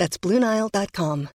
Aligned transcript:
That's 0.00 0.18
BlueNile.com. 0.18 1.28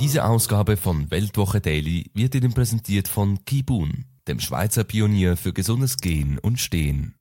Diese 0.00 0.24
Ausgabe 0.24 0.78
von 0.78 1.10
Weltwoche 1.10 1.60
Daily 1.60 2.10
wird 2.14 2.34
Ihnen 2.34 2.54
präsentiert 2.54 3.08
von 3.08 3.44
Kibun, 3.44 4.06
dem 4.26 4.40
Schweizer 4.40 4.84
Pionier 4.84 5.36
für 5.36 5.52
gesundes 5.52 5.98
Gehen 5.98 6.38
und 6.38 6.58
Stehen. 6.58 7.14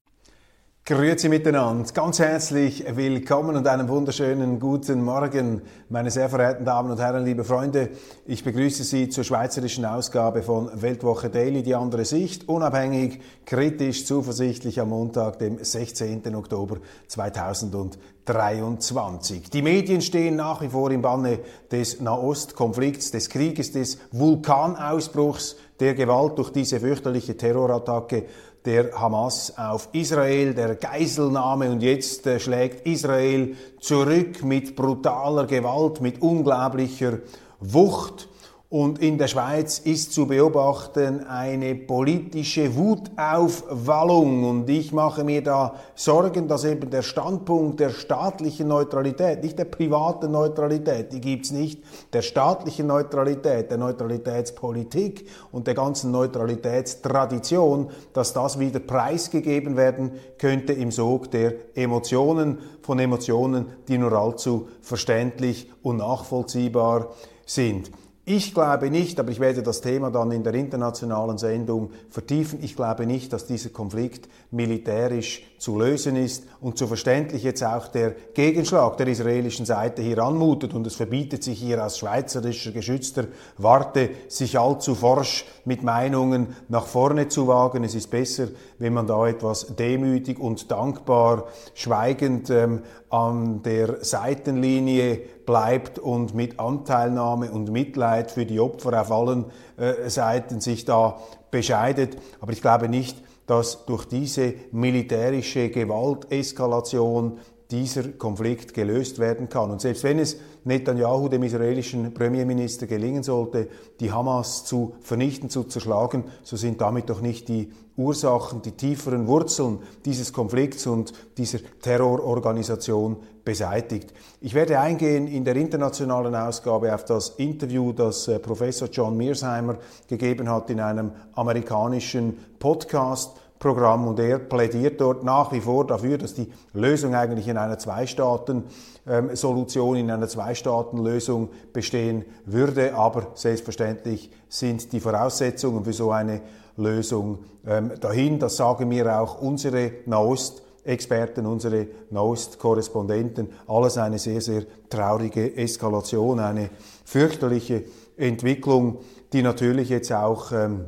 Grüezi 0.83 1.29
miteinander, 1.29 1.93
ganz 1.93 2.17
herzlich 2.17 2.83
willkommen 2.95 3.55
und 3.55 3.67
einen 3.67 3.87
wunderschönen 3.87 4.59
guten 4.59 5.03
Morgen, 5.03 5.61
meine 5.89 6.09
sehr 6.09 6.27
verehrten 6.27 6.65
Damen 6.65 6.89
und 6.89 6.99
Herren, 6.99 7.23
liebe 7.23 7.43
Freunde. 7.43 7.89
Ich 8.25 8.43
begrüße 8.43 8.83
Sie 8.83 9.07
zur 9.07 9.23
schweizerischen 9.23 9.85
Ausgabe 9.85 10.41
von 10.41 10.71
Weltwoche 10.81 11.29
Daily, 11.29 11.61
die 11.61 11.75
andere 11.75 12.03
Sicht, 12.03 12.49
unabhängig, 12.49 13.21
kritisch, 13.45 14.07
zuversichtlich 14.07 14.81
am 14.81 14.89
Montag, 14.89 15.37
dem 15.37 15.63
16. 15.63 16.35
Oktober 16.35 16.77
2023. 17.09 19.51
Die 19.51 19.61
Medien 19.61 20.01
stehen 20.01 20.35
nach 20.35 20.63
wie 20.63 20.69
vor 20.69 20.89
im 20.89 21.03
Banne 21.03 21.41
des 21.71 22.01
Nahostkonflikts, 22.01 23.11
des 23.11 23.29
Krieges, 23.29 23.71
des 23.71 23.99
Vulkanausbruchs, 24.11 25.57
der 25.79 25.93
Gewalt 25.93 26.39
durch 26.39 26.51
diese 26.51 26.79
fürchterliche 26.79 27.37
Terrorattacke 27.37 28.25
der 28.65 28.91
Hamas 28.99 29.57
auf 29.57 29.89
Israel, 29.91 30.53
der 30.53 30.75
Geiselnahme 30.75 31.71
und 31.71 31.81
jetzt 31.81 32.27
äh, 32.27 32.39
schlägt 32.39 32.85
Israel 32.85 33.55
zurück 33.79 34.43
mit 34.43 34.75
brutaler 34.75 35.47
Gewalt, 35.47 36.01
mit 36.01 36.21
unglaublicher 36.21 37.19
Wucht. 37.59 38.27
Und 38.71 38.99
in 38.99 39.17
der 39.17 39.27
Schweiz 39.27 39.79
ist 39.79 40.13
zu 40.13 40.27
beobachten 40.27 41.27
eine 41.27 41.75
politische 41.75 42.73
Wutaufwallung. 42.73 44.45
Und 44.45 44.69
ich 44.69 44.93
mache 44.93 45.25
mir 45.25 45.43
da 45.43 45.75
Sorgen, 45.93 46.47
dass 46.47 46.63
eben 46.63 46.89
der 46.89 47.01
Standpunkt 47.01 47.81
der 47.81 47.89
staatlichen 47.89 48.69
Neutralität, 48.69 49.43
nicht 49.43 49.59
der 49.59 49.65
privaten 49.65 50.31
Neutralität, 50.31 51.11
die 51.11 51.19
gibt's 51.19 51.51
nicht, 51.51 51.83
der 52.13 52.21
staatlichen 52.21 52.87
Neutralität, 52.87 53.69
der 53.69 53.77
Neutralitätspolitik 53.77 55.27
und 55.51 55.67
der 55.67 55.73
ganzen 55.73 56.11
Neutralitätstradition, 56.11 57.89
dass 58.13 58.31
das 58.31 58.57
wieder 58.57 58.79
preisgegeben 58.79 59.75
werden 59.75 60.13
könnte 60.37 60.71
im 60.71 60.91
Sog 60.91 61.29
der 61.31 61.55
Emotionen, 61.75 62.59
von 62.81 62.99
Emotionen, 62.99 63.65
die 63.89 63.97
nur 63.97 64.13
allzu 64.13 64.69
verständlich 64.81 65.69
und 65.83 65.97
nachvollziehbar 65.97 67.09
sind. 67.45 67.91
Ich 68.33 68.53
glaube 68.53 68.89
nicht, 68.89 69.19
aber 69.19 69.29
ich 69.29 69.41
werde 69.41 69.61
das 69.61 69.81
Thema 69.81 70.09
dann 70.09 70.31
in 70.31 70.41
der 70.41 70.53
internationalen 70.53 71.37
Sendung 71.37 71.89
vertiefen, 72.09 72.59
ich 72.61 72.77
glaube 72.77 73.05
nicht, 73.05 73.33
dass 73.33 73.45
dieser 73.45 73.71
Konflikt 73.71 74.29
militärisch 74.51 75.43
zu 75.57 75.77
lösen 75.77 76.15
ist 76.15 76.45
und 76.61 76.77
so 76.77 76.87
verständlich 76.87 77.43
jetzt 77.43 77.61
auch 77.61 77.89
der 77.89 78.15
Gegenschlag 78.33 78.95
der 78.95 79.07
israelischen 79.07 79.65
Seite 79.65 80.01
hier 80.01 80.19
anmutet 80.19 80.73
und 80.73 80.87
es 80.87 80.95
verbietet 80.95 81.43
sich 81.43 81.59
hier 81.59 81.85
aus 81.85 81.97
schweizerischer 81.97 82.71
geschützter 82.71 83.25
Warte, 83.57 84.11
sich 84.29 84.57
allzu 84.57 84.95
forsch 84.95 85.43
mit 85.65 85.83
Meinungen 85.83 86.55
nach 86.69 86.85
vorne 86.85 87.27
zu 87.27 87.47
wagen. 87.47 87.83
Es 87.83 87.95
ist 87.95 88.09
besser, 88.09 88.47
wenn 88.79 88.93
man 88.93 89.07
da 89.07 89.27
etwas 89.27 89.75
demütig 89.75 90.39
und 90.39 90.71
dankbar, 90.71 91.47
schweigend 91.73 92.49
ähm, 92.49 92.83
an 93.09 93.61
der 93.61 94.05
Seitenlinie 94.05 95.19
bleibt 95.51 95.99
und 95.99 96.33
mit 96.33 96.61
Anteilnahme 96.61 97.51
und 97.51 97.73
Mitleid 97.73 98.31
für 98.31 98.45
die 98.45 98.61
Opfer 98.61 99.01
auf 99.01 99.11
allen 99.11 99.43
äh, 99.75 100.09
Seiten 100.09 100.61
sich 100.61 100.85
da 100.85 101.19
bescheidet. 101.51 102.15
Aber 102.39 102.53
ich 102.53 102.61
glaube 102.61 102.87
nicht, 102.87 103.21
dass 103.47 103.85
durch 103.85 104.05
diese 104.05 104.53
militärische 104.71 105.69
Gewalteskalation 105.69 107.39
dieser 107.69 108.03
Konflikt 108.03 108.73
gelöst 108.73 109.19
werden 109.19 109.49
kann. 109.49 109.71
Und 109.71 109.81
selbst 109.81 110.05
wenn 110.05 110.19
es 110.19 110.37
Netanyahu, 110.63 111.27
dem 111.27 111.43
israelischen 111.43 112.13
Premierminister, 112.13 112.87
gelingen 112.87 113.23
sollte, 113.23 113.67
die 113.99 114.09
Hamas 114.09 114.63
zu 114.63 114.93
vernichten, 115.01 115.49
zu 115.49 115.65
zerschlagen, 115.65 116.23
so 116.43 116.55
sind 116.55 116.79
damit 116.79 117.09
doch 117.09 117.19
nicht 117.19 117.49
die 117.49 117.73
Ursachen, 118.01 118.61
die 118.61 118.71
tieferen 118.71 119.27
Wurzeln 119.27 119.79
dieses 120.05 120.33
Konflikts 120.33 120.87
und 120.87 121.13
dieser 121.37 121.59
Terrororganisation 121.81 123.17
beseitigt. 123.43 124.13
Ich 124.41 124.53
werde 124.53 124.79
eingehen 124.79 125.27
in 125.27 125.45
der 125.45 125.55
internationalen 125.55 126.35
Ausgabe 126.35 126.93
auf 126.93 127.05
das 127.05 127.29
Interview, 127.37 127.93
das 127.93 128.27
äh, 128.27 128.39
Professor 128.39 128.87
John 128.89 129.17
Mearsheimer 129.17 129.77
gegeben 130.07 130.49
hat 130.49 130.69
in 130.69 130.79
einem 130.79 131.11
amerikanischen 131.33 132.37
Podcast 132.59 133.31
Programm 133.61 134.05
und 134.07 134.19
er 134.19 134.39
plädiert 134.39 134.99
dort 134.99 135.23
nach 135.23 135.51
wie 135.51 135.61
vor 135.61 135.85
dafür, 135.85 136.17
dass 136.17 136.33
die 136.33 136.51
Lösung 136.73 137.13
eigentlich 137.13 137.47
in 137.47 137.57
einer 137.57 137.77
Zwei-Staaten-Solution, 137.77 139.97
in 139.97 140.09
einer 140.09 140.27
Zwei-Staaten-Lösung 140.27 141.49
bestehen 141.71 142.25
würde. 142.45 142.95
Aber 142.95 143.27
selbstverständlich 143.35 144.31
sind 144.49 144.91
die 144.91 144.99
Voraussetzungen 144.99 145.85
für 145.85 145.93
so 145.93 146.09
eine 146.09 146.41
Lösung 146.81 147.39
ähm, 147.65 147.91
dahin. 147.99 148.39
Das 148.39 148.57
sagen 148.57 148.89
mir 148.89 149.19
auch 149.19 149.41
unsere 149.41 149.91
Nahost- 150.05 150.63
Experten, 150.83 151.45
unsere 151.45 151.87
Nahost-Korrespondenten, 152.09 153.49
alles 153.67 153.99
eine 153.99 154.17
sehr, 154.17 154.41
sehr 154.41 154.63
traurige 154.89 155.55
Eskalation, 155.55 156.39
eine 156.39 156.71
fürchterliche 157.05 157.83
Entwicklung, 158.17 158.97
die 159.31 159.43
natürlich 159.43 159.89
jetzt 159.89 160.11
auch 160.11 160.51
ähm, 160.51 160.85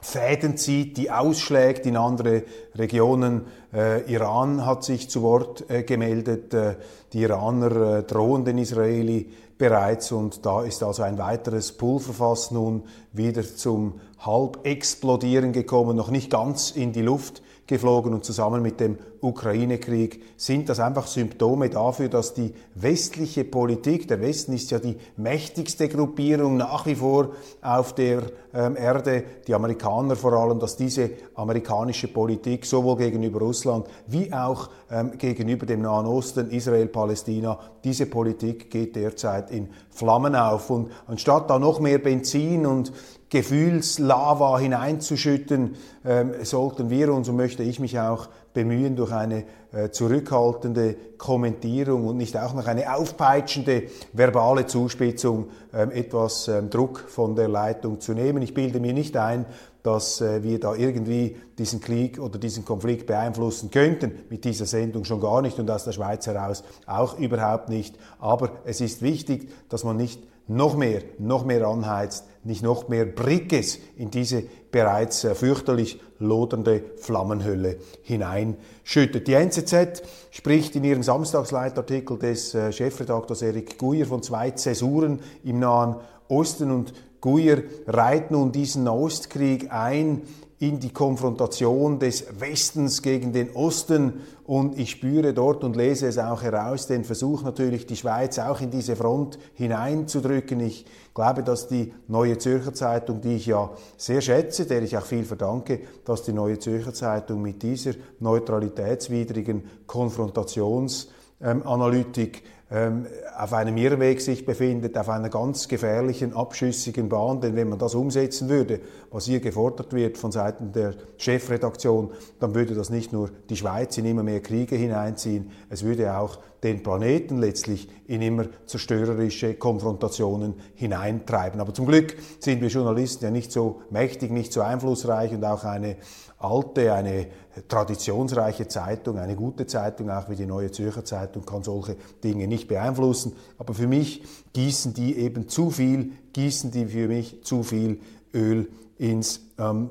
Fäden 0.00 0.56
zieht, 0.56 0.96
die 0.96 1.10
ausschlägt 1.10 1.84
in 1.84 1.96
andere 1.96 2.44
Regionen. 2.74 3.46
Äh, 3.72 4.10
Iran 4.10 4.64
hat 4.64 4.84
sich 4.84 5.10
zu 5.10 5.22
Wort 5.22 5.68
äh, 5.68 5.82
gemeldet. 5.82 6.54
Äh, 6.54 6.76
die 7.12 7.20
Iraner 7.22 7.98
äh, 7.98 8.02
drohen 8.04 8.44
den 8.44 8.58
Israeli 8.58 9.30
bereits 9.58 10.12
und 10.12 10.46
da 10.46 10.62
ist 10.62 10.82
also 10.82 11.02
ein 11.02 11.18
weiteres 11.18 11.72
Pulverfass 11.72 12.52
nun 12.52 12.84
wieder 13.18 13.42
zum 13.42 14.00
Halbexplodieren 14.20 15.52
gekommen, 15.52 15.96
noch 15.96 16.10
nicht 16.10 16.30
ganz 16.30 16.70
in 16.70 16.92
die 16.92 17.02
Luft 17.02 17.42
geflogen 17.68 18.14
und 18.14 18.24
zusammen 18.24 18.62
mit 18.62 18.80
dem 18.80 18.96
Ukraine-Krieg 19.20 20.22
sind 20.36 20.68
das 20.68 20.80
einfach 20.80 21.06
Symptome 21.06 21.68
dafür, 21.68 22.08
dass 22.08 22.32
die 22.32 22.54
westliche 22.74 23.44
Politik, 23.44 24.08
der 24.08 24.20
Westen 24.20 24.54
ist 24.54 24.70
ja 24.70 24.78
die 24.78 24.96
mächtigste 25.16 25.88
Gruppierung 25.88 26.56
nach 26.56 26.86
wie 26.86 26.94
vor 26.94 27.32
auf 27.60 27.94
der 27.94 28.22
ähm, 28.54 28.76
Erde, 28.76 29.24
die 29.46 29.54
Amerikaner 29.54 30.16
vor 30.16 30.32
allem, 30.32 30.58
dass 30.58 30.76
diese 30.76 31.10
amerikanische 31.34 32.08
Politik 32.08 32.64
sowohl 32.64 32.96
gegenüber 32.96 33.40
Russland 33.40 33.86
wie 34.06 34.32
auch 34.32 34.70
ähm, 34.90 35.18
gegenüber 35.18 35.66
dem 35.66 35.82
Nahen 35.82 36.06
Osten, 36.06 36.50
Israel, 36.50 36.86
Palästina, 36.86 37.58
diese 37.84 38.06
Politik 38.06 38.70
geht 38.70 38.96
derzeit 38.96 39.50
in 39.50 39.68
Flammen 39.90 40.34
auf. 40.34 40.70
Und 40.70 40.90
anstatt 41.06 41.50
da 41.50 41.58
noch 41.58 41.80
mehr 41.80 41.98
Benzin 41.98 42.64
und 42.64 42.92
Gefühlslava 43.30 44.58
hineinzuschütten, 44.58 45.76
ähm, 46.04 46.32
sollten 46.42 46.88
wir 46.88 47.12
uns, 47.12 47.28
und 47.28 47.36
möchte 47.36 47.62
ich 47.62 47.78
mich 47.78 47.98
auch 48.00 48.28
bemühen, 48.54 48.96
durch 48.96 49.12
eine 49.12 49.44
äh, 49.70 49.90
zurückhaltende 49.90 50.96
Kommentierung 51.18 52.06
und 52.06 52.16
nicht 52.16 52.38
auch 52.38 52.54
noch 52.54 52.66
eine 52.66 52.94
aufpeitschende 52.94 53.84
verbale 54.14 54.66
Zuspitzung 54.66 55.48
ähm, 55.74 55.90
etwas 55.90 56.48
ähm, 56.48 56.70
Druck 56.70 57.00
von 57.06 57.36
der 57.36 57.48
Leitung 57.48 58.00
zu 58.00 58.14
nehmen. 58.14 58.42
Ich 58.42 58.54
bilde 58.54 58.80
mir 58.80 58.94
nicht 58.94 59.16
ein, 59.18 59.44
dass 59.82 60.20
äh, 60.20 60.42
wir 60.42 60.58
da 60.58 60.74
irgendwie 60.74 61.36
diesen 61.58 61.80
Krieg 61.80 62.18
oder 62.18 62.38
diesen 62.38 62.64
Konflikt 62.64 63.06
beeinflussen 63.06 63.70
könnten. 63.70 64.12
Mit 64.30 64.44
dieser 64.44 64.66
Sendung 64.66 65.04
schon 65.04 65.20
gar 65.20 65.42
nicht 65.42 65.58
und 65.58 65.70
aus 65.70 65.84
der 65.84 65.92
Schweiz 65.92 66.26
heraus 66.26 66.64
auch 66.86 67.18
überhaupt 67.18 67.68
nicht. 67.68 67.94
Aber 68.18 68.50
es 68.64 68.80
ist 68.80 69.02
wichtig, 69.02 69.50
dass 69.68 69.84
man 69.84 69.96
nicht 69.96 70.22
noch 70.48 70.76
mehr, 70.76 71.02
noch 71.18 71.44
mehr 71.44 71.66
anheizt, 71.66 72.24
nicht 72.42 72.62
noch 72.62 72.88
mehr 72.88 73.04
Brickes 73.04 73.78
in 73.96 74.10
diese 74.10 74.42
bereits 74.70 75.24
äh, 75.24 75.34
fürchterlich 75.34 76.00
lodernde 76.18 76.82
Flammenhölle 76.96 77.76
hineinschüttet. 78.02 79.28
Die 79.28 79.34
NZZ 79.34 80.02
spricht 80.30 80.74
in 80.74 80.84
ihrem 80.84 81.02
Samstagsleitartikel 81.02 82.18
des 82.18 82.54
äh, 82.54 82.72
Chefredaktors 82.72 83.42
Erik 83.42 83.78
Guyer 83.78 84.06
von 84.06 84.22
zwei 84.22 84.50
Zäsuren 84.50 85.20
im 85.44 85.60
Nahen 85.60 85.96
Osten 86.28 86.70
und 86.70 86.92
Guyer 87.20 87.62
reiht 87.86 88.30
nun 88.30 88.52
diesen 88.52 88.84
Nahostkrieg 88.84 89.72
ein 89.72 90.22
in 90.60 90.80
die 90.80 90.92
Konfrontation 90.92 92.00
des 92.00 92.40
Westens 92.40 93.02
gegen 93.02 93.32
den 93.32 93.54
Osten 93.54 94.22
und 94.44 94.76
ich 94.76 94.90
spüre 94.90 95.32
dort 95.32 95.62
und 95.62 95.76
lese 95.76 96.08
es 96.08 96.18
auch 96.18 96.42
heraus, 96.42 96.88
den 96.88 97.04
Versuch 97.04 97.42
natürlich, 97.42 97.86
die 97.86 97.94
Schweiz 97.94 98.40
auch 98.40 98.60
in 98.60 98.72
diese 98.72 98.96
Front 98.96 99.38
hineinzudrücken. 99.54 100.58
Ich 100.60 100.84
glaube, 101.14 101.44
dass 101.44 101.68
die 101.68 101.94
Neue 102.08 102.38
Zürcher 102.38 102.74
Zeitung, 102.74 103.20
die 103.20 103.36
ich 103.36 103.46
ja 103.46 103.70
sehr 103.96 104.20
schätze, 104.20 104.66
der 104.66 104.82
ich 104.82 104.96
auch 104.96 105.06
viel 105.06 105.24
verdanke, 105.24 105.82
dass 106.04 106.24
die 106.24 106.32
Neue 106.32 106.58
Zürcher 106.58 106.92
Zeitung 106.92 107.40
mit 107.40 107.62
dieser 107.62 107.92
neutralitätswidrigen 108.18 109.62
Konfrontationsanalytik 109.86 112.36
ähm, 112.36 112.42
auf 112.70 113.52
einem 113.54 113.78
Irrweg 113.78 114.20
sich 114.20 114.44
befindet, 114.44 114.98
auf 114.98 115.08
einer 115.08 115.30
ganz 115.30 115.68
gefährlichen, 115.68 116.34
abschüssigen 116.34 117.08
Bahn. 117.08 117.40
Denn 117.40 117.56
wenn 117.56 117.70
man 117.70 117.78
das 117.78 117.94
umsetzen 117.94 118.50
würde, 118.50 118.80
was 119.10 119.24
hier 119.24 119.40
gefordert 119.40 119.94
wird 119.94 120.18
von 120.18 120.32
Seiten 120.32 120.72
der 120.72 120.92
Chefredaktion, 121.16 122.10
dann 122.40 122.54
würde 122.54 122.74
das 122.74 122.90
nicht 122.90 123.10
nur 123.10 123.30
die 123.48 123.56
Schweiz 123.56 123.96
in 123.96 124.04
immer 124.04 124.22
mehr 124.22 124.40
Kriege 124.40 124.76
hineinziehen, 124.76 125.50
es 125.70 125.82
würde 125.82 126.14
auch 126.18 126.40
den 126.62 126.82
Planeten 126.82 127.38
letztlich 127.38 127.88
in 128.06 128.20
immer 128.20 128.46
zerstörerische 128.66 129.54
Konfrontationen 129.54 130.54
hineintreiben. 130.74 131.60
Aber 131.60 131.72
zum 131.72 131.86
Glück 131.86 132.16
sind 132.40 132.60
wir 132.60 132.68
Journalisten 132.68 133.24
ja 133.24 133.30
nicht 133.30 133.52
so 133.52 133.82
mächtig, 133.90 134.30
nicht 134.30 134.52
so 134.52 134.60
einflussreich 134.60 135.32
und 135.32 135.44
auch 135.44 135.64
eine 135.64 135.96
alte, 136.38 136.92
eine 136.92 137.26
traditionsreiche 137.66 138.68
Zeitung, 138.68 139.18
eine 139.18 139.36
gute 139.36 139.66
Zeitung, 139.66 140.10
auch 140.10 140.28
wie 140.28 140.36
die 140.36 140.46
Neue 140.46 140.70
Zürcher 140.70 141.04
Zeitung, 141.04 141.44
kann 141.44 141.62
solche 141.62 141.96
Dinge 142.22 142.46
nicht 142.46 142.68
beeinflussen. 142.68 143.34
Aber 143.58 143.74
für 143.74 143.86
mich 143.86 144.22
gießen 144.52 144.94
die 144.94 145.16
eben 145.16 145.48
zu 145.48 145.70
viel, 145.70 146.12
gießen 146.32 146.70
die 146.70 146.86
für 146.86 147.08
mich 147.08 147.42
zu 147.44 147.62
viel 147.62 148.00
Öl 148.34 148.68
ins 148.98 149.40
ähm, 149.58 149.90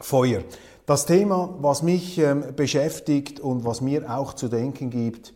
Feuer. 0.00 0.42
Das 0.86 1.04
Thema, 1.04 1.54
was 1.60 1.82
mich 1.82 2.18
ähm, 2.18 2.44
beschäftigt 2.56 3.40
und 3.40 3.64
was 3.64 3.80
mir 3.80 4.10
auch 4.16 4.32
zu 4.32 4.48
denken 4.48 4.88
gibt, 4.88 5.34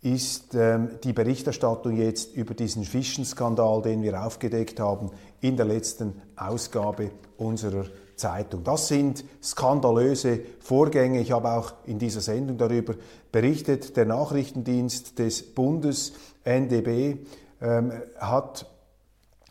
ist 0.00 0.54
ähm, 0.54 0.90
die 1.04 1.12
Berichterstattung 1.12 1.96
jetzt 1.96 2.36
über 2.36 2.54
diesen 2.54 2.84
Fischenskandal, 2.84 3.82
den 3.82 4.02
wir 4.02 4.24
aufgedeckt 4.24 4.80
haben 4.80 5.10
in 5.40 5.56
der 5.56 5.66
letzten 5.66 6.20
Ausgabe 6.36 7.10
unserer 7.36 7.84
Zeitung. 8.16 8.64
Das 8.64 8.88
sind 8.88 9.24
skandalöse 9.42 10.40
Vorgänge. 10.60 11.20
Ich 11.20 11.32
habe 11.32 11.50
auch 11.50 11.72
in 11.86 11.98
dieser 11.98 12.20
Sendung 12.20 12.58
darüber 12.58 12.94
berichtet. 13.30 13.96
Der 13.96 14.06
Nachrichtendienst 14.06 15.18
des 15.18 15.54
Bundes 15.54 16.12
NDB 16.44 17.18
ähm, 17.60 17.92
hat 18.18 18.66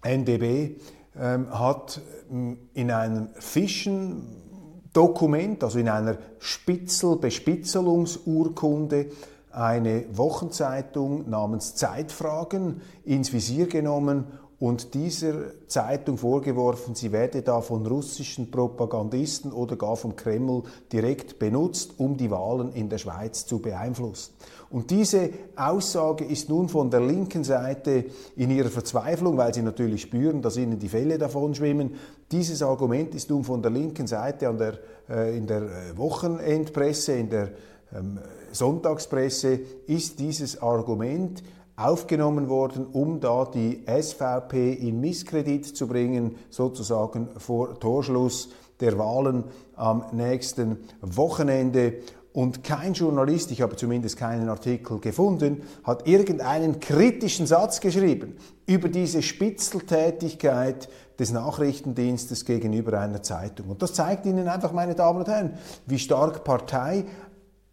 NDB 0.04 0.78
ähm, 1.20 1.48
hat 1.52 2.00
ähm, 2.32 2.58
in 2.74 2.90
einem 2.92 3.30
Fischendokument, 3.34 5.62
also 5.64 5.80
in 5.80 5.90
einer 5.90 6.18
Spitzel 6.40 7.18
Bespitzelungsurkunde, 7.18 9.08
eine 9.52 10.06
Wochenzeitung 10.14 11.30
namens 11.30 11.76
Zeitfragen 11.76 12.82
ins 13.04 13.34
Visier 13.34 13.68
genommen 13.68 14.28
und 14.62 14.94
dieser 14.94 15.34
Zeitung 15.68 16.20
vorgeworfen, 16.20 16.94
sie 16.94 17.12
werde 17.12 17.42
da 17.42 17.62
von 17.62 17.84
russischen 17.88 18.52
Propagandisten 18.52 19.52
oder 19.52 19.76
gar 19.76 19.96
vom 19.96 20.16
Kreml 20.16 20.62
direkt 20.94 21.40
benutzt, 21.40 21.96
um 21.98 22.16
die 22.16 22.30
Wahlen 22.30 22.72
in 22.72 22.88
der 22.88 23.00
Schweiz 23.00 23.48
zu 23.48 23.58
beeinflussen. 23.58 24.36
Und 24.70 24.92
diese 24.92 25.32
Aussage 25.56 26.26
ist 26.26 26.48
nun 26.48 26.70
von 26.70 26.92
der 26.92 27.00
linken 27.02 27.44
Seite 27.44 28.06
in 28.36 28.52
ihrer 28.52 28.70
Verzweiflung, 28.70 29.36
weil 29.36 29.52
sie 29.52 29.64
natürlich 29.64 30.04
spüren, 30.04 30.44
dass 30.44 30.58
ihnen 30.58 30.78
die 30.78 30.90
Fälle 30.90 31.18
davon 31.18 31.56
schwimmen, 31.56 31.96
dieses 32.32 32.62
Argument 32.62 33.16
ist 33.16 33.32
nun 33.32 33.44
von 33.44 33.64
der 33.64 33.72
linken 33.72 34.06
Seite 34.06 34.48
an 34.48 34.60
der, 34.60 34.78
äh, 35.10 35.36
in 35.36 35.48
der 35.48 35.64
äh, 35.64 35.98
Wochenendpresse, 35.98 37.14
in 37.14 37.32
der 37.32 37.50
ähm, 37.96 38.20
Sonntagspresse, 38.52 39.60
ist 39.88 40.20
dieses 40.20 40.62
Argument 40.62 41.42
aufgenommen 41.86 42.50
worden, 42.50 42.86
um 42.86 43.20
da 43.20 43.46
die 43.46 43.84
SVP 43.86 44.74
in 44.74 45.00
Misskredit 45.00 45.66
zu 45.66 45.88
bringen, 45.88 46.36
sozusagen 46.50 47.30
vor 47.38 47.80
Torschluss 47.80 48.50
der 48.80 48.98
Wahlen 48.98 49.46
am 49.76 50.06
nächsten 50.12 50.78
Wochenende. 51.02 51.96
Und 52.34 52.64
kein 52.64 52.94
Journalist, 52.94 53.52
ich 53.52 53.62
habe 53.62 53.76
zumindest 53.76 54.16
keinen 54.18 54.48
Artikel 54.48 55.00
gefunden, 55.00 55.64
hat 55.84 56.08
irgendeinen 56.08 56.80
kritischen 56.80 57.46
Satz 57.46 57.82
geschrieben 57.82 58.38
über 58.66 58.88
diese 58.88 59.22
Spitzeltätigkeit 59.22 60.88
des 61.20 61.32
Nachrichtendienstes 61.34 62.46
gegenüber 62.46 63.00
einer 63.00 63.22
Zeitung. 63.22 63.68
Und 63.68 63.82
das 63.82 63.94
zeigt 63.94 64.26
Ihnen 64.26 64.48
einfach, 64.48 64.72
meine 64.72 64.96
Damen 64.96 65.20
und 65.20 65.28
Herren, 65.28 65.54
wie 65.86 66.00
stark 66.00 66.46
Partei 66.46 67.06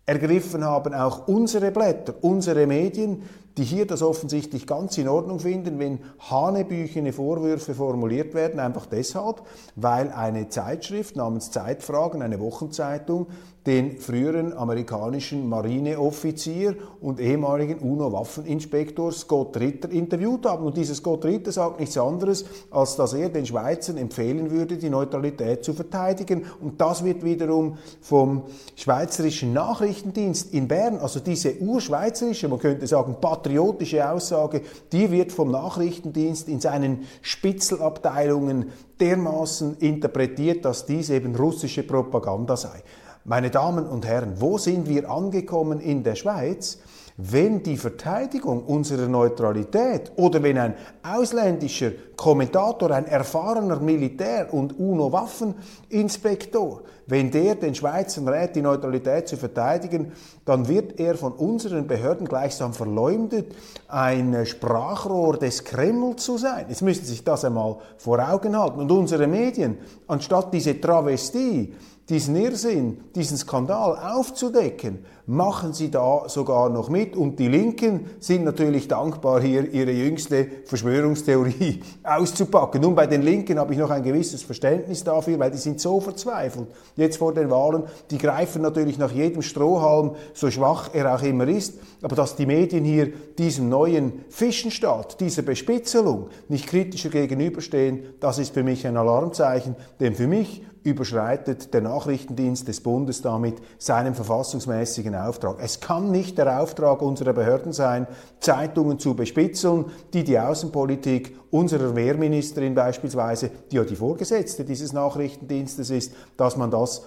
ergriffen 0.08 0.64
haben 0.64 0.94
auch 0.94 1.28
unsere 1.28 1.70
Blätter, 1.70 2.14
unsere 2.22 2.66
Medien, 2.66 3.22
die 3.58 3.64
hier 3.64 3.86
das 3.86 4.02
offensichtlich 4.02 4.66
ganz 4.66 4.96
in 4.98 5.08
Ordnung 5.08 5.40
finden, 5.40 5.78
wenn 5.78 5.98
hanebüchene 6.30 7.12
Vorwürfe 7.12 7.74
formuliert 7.74 8.32
werden, 8.32 8.60
einfach 8.60 8.86
deshalb, 8.86 9.42
weil 9.74 10.10
eine 10.10 10.48
Zeitschrift 10.48 11.16
namens 11.16 11.50
Zeitfragen, 11.50 12.22
eine 12.22 12.40
Wochenzeitung, 12.40 13.26
den 13.68 13.98
früheren 13.98 14.54
amerikanischen 14.56 15.46
Marineoffizier 15.46 16.74
und 17.02 17.20
ehemaligen 17.20 17.78
UNO-Waffeninspektor 17.80 19.12
Scott 19.12 19.58
Ritter 19.58 19.90
interviewt 19.90 20.46
haben. 20.46 20.64
Und 20.64 20.78
dieser 20.78 20.94
Scott 20.94 21.26
Ritter 21.26 21.52
sagt 21.52 21.78
nichts 21.78 21.98
anderes, 21.98 22.46
als 22.70 22.96
dass 22.96 23.12
er 23.12 23.28
den 23.28 23.44
Schweizern 23.44 23.98
empfehlen 23.98 24.50
würde, 24.50 24.78
die 24.78 24.88
Neutralität 24.88 25.64
zu 25.64 25.74
verteidigen. 25.74 26.46
Und 26.62 26.80
das 26.80 27.04
wird 27.04 27.22
wiederum 27.22 27.76
vom 28.00 28.44
Schweizerischen 28.74 29.52
Nachrichtendienst 29.52 30.54
in 30.54 30.66
Bern, 30.66 30.96
also 30.96 31.20
diese 31.20 31.58
urschweizerische, 31.58 32.48
man 32.48 32.60
könnte 32.60 32.86
sagen 32.86 33.16
patriotische 33.48 34.10
Aussage, 34.10 34.60
die 34.92 35.10
wird 35.10 35.32
vom 35.32 35.50
Nachrichtendienst 35.50 36.48
in 36.48 36.60
seinen 36.60 37.06
Spitzelabteilungen 37.22 38.72
dermaßen 39.00 39.78
interpretiert, 39.78 40.66
dass 40.66 40.84
dies 40.84 41.08
eben 41.08 41.34
russische 41.34 41.82
Propaganda 41.82 42.58
sei. 42.58 42.82
Meine 43.24 43.50
Damen 43.50 43.86
und 43.86 44.06
Herren, 44.06 44.34
wo 44.38 44.58
sind 44.58 44.86
wir 44.86 45.10
angekommen 45.10 45.80
in 45.80 46.02
der 46.02 46.14
Schweiz, 46.14 46.78
wenn 47.20 47.64
die 47.64 47.76
Verteidigung 47.76 48.64
unserer 48.64 49.08
Neutralität 49.08 50.12
oder 50.14 50.40
wenn 50.40 50.56
ein 50.56 50.74
ausländischer 51.02 51.90
Kommentator, 52.14 52.92
ein 52.92 53.06
erfahrener 53.06 53.80
Militär- 53.80 54.54
und 54.54 54.78
UNO-Waffeninspektor, 54.78 56.82
wenn 57.08 57.32
der 57.32 57.56
den 57.56 57.74
Schweizern 57.74 58.28
rät, 58.28 58.54
die 58.54 58.62
Neutralität 58.62 59.26
zu 59.26 59.36
verteidigen, 59.36 60.12
dann 60.44 60.68
wird 60.68 61.00
er 61.00 61.16
von 61.16 61.32
unseren 61.32 61.88
Behörden 61.88 62.28
gleichsam 62.28 62.72
verleumdet, 62.72 63.52
ein 63.88 64.46
Sprachrohr 64.46 65.38
des 65.38 65.64
Kreml 65.64 66.14
zu 66.14 66.38
sein. 66.38 66.66
Jetzt 66.68 66.82
müssen 66.82 67.04
Sie 67.04 67.10
sich 67.10 67.24
das 67.24 67.44
einmal 67.44 67.78
vor 67.96 68.20
Augen 68.20 68.56
halten. 68.56 68.78
Und 68.78 68.92
unsere 68.92 69.26
Medien, 69.26 69.78
anstatt 70.06 70.54
diese 70.54 70.80
Travestie, 70.80 71.74
diesen 72.08 72.36
Irrsinn, 72.36 72.98
diesen 73.14 73.36
Skandal 73.36 73.98
aufzudecken, 73.98 75.04
machen 75.26 75.74
sie 75.74 75.90
da 75.90 76.22
sogar 76.26 76.70
noch 76.70 76.88
mit. 76.88 77.14
Und 77.14 77.38
die 77.38 77.48
Linken 77.48 78.06
sind 78.18 78.44
natürlich 78.44 78.88
dankbar, 78.88 79.42
hier 79.42 79.70
ihre 79.70 79.90
jüngste 79.90 80.46
Verschwörungstheorie 80.64 81.82
auszupacken. 82.02 82.80
Nun, 82.80 82.94
bei 82.94 83.06
den 83.06 83.20
Linken 83.20 83.58
habe 83.58 83.74
ich 83.74 83.78
noch 83.78 83.90
ein 83.90 84.02
gewisses 84.02 84.42
Verständnis 84.42 85.04
dafür, 85.04 85.38
weil 85.38 85.50
die 85.50 85.58
sind 85.58 85.80
so 85.80 86.00
verzweifelt. 86.00 86.68
Jetzt 86.96 87.18
vor 87.18 87.34
den 87.34 87.50
Wahlen, 87.50 87.82
die 88.10 88.16
greifen 88.16 88.62
natürlich 88.62 88.96
nach 88.96 89.12
jedem 89.12 89.42
Strohhalm, 89.42 90.12
so 90.32 90.50
schwach 90.50 90.88
er 90.94 91.14
auch 91.14 91.22
immer 91.22 91.46
ist. 91.46 91.74
Aber 92.00 92.16
dass 92.16 92.34
die 92.34 92.46
Medien 92.46 92.84
hier 92.84 93.12
diesem 93.36 93.68
neuen 93.68 94.24
Fischenstaat, 94.30 95.20
dieser 95.20 95.42
Bespitzelung 95.42 96.28
nicht 96.48 96.68
kritischer 96.68 97.10
gegenüberstehen, 97.10 98.14
das 98.18 98.38
ist 98.38 98.54
für 98.54 98.62
mich 98.62 98.86
ein 98.86 98.96
Alarmzeichen. 98.96 99.76
Denn 100.00 100.14
für 100.14 100.26
mich 100.26 100.62
überschreitet 100.82 101.72
der 101.74 101.80
Nachrichtendienst 101.80 102.68
des 102.68 102.80
Bundes 102.80 103.22
damit 103.22 103.56
seinen 103.78 104.14
verfassungsmäßigen 104.14 105.14
Auftrag. 105.14 105.56
Es 105.60 105.80
kann 105.80 106.10
nicht 106.10 106.38
der 106.38 106.60
Auftrag 106.60 107.02
unserer 107.02 107.32
Behörden 107.32 107.72
sein, 107.72 108.06
Zeitungen 108.40 108.98
zu 108.98 109.14
bespitzeln, 109.14 109.86
die 110.12 110.24
die 110.24 110.38
Außenpolitik 110.38 111.36
unserer 111.50 111.94
Wehrministerin 111.96 112.74
beispielsweise, 112.74 113.50
die 113.70 113.76
ja 113.76 113.84
die 113.84 113.96
Vorgesetzte 113.96 114.64
dieses 114.64 114.92
Nachrichtendienstes 114.92 115.90
ist, 115.90 116.12
dass 116.36 116.56
man 116.56 116.70
das 116.70 117.02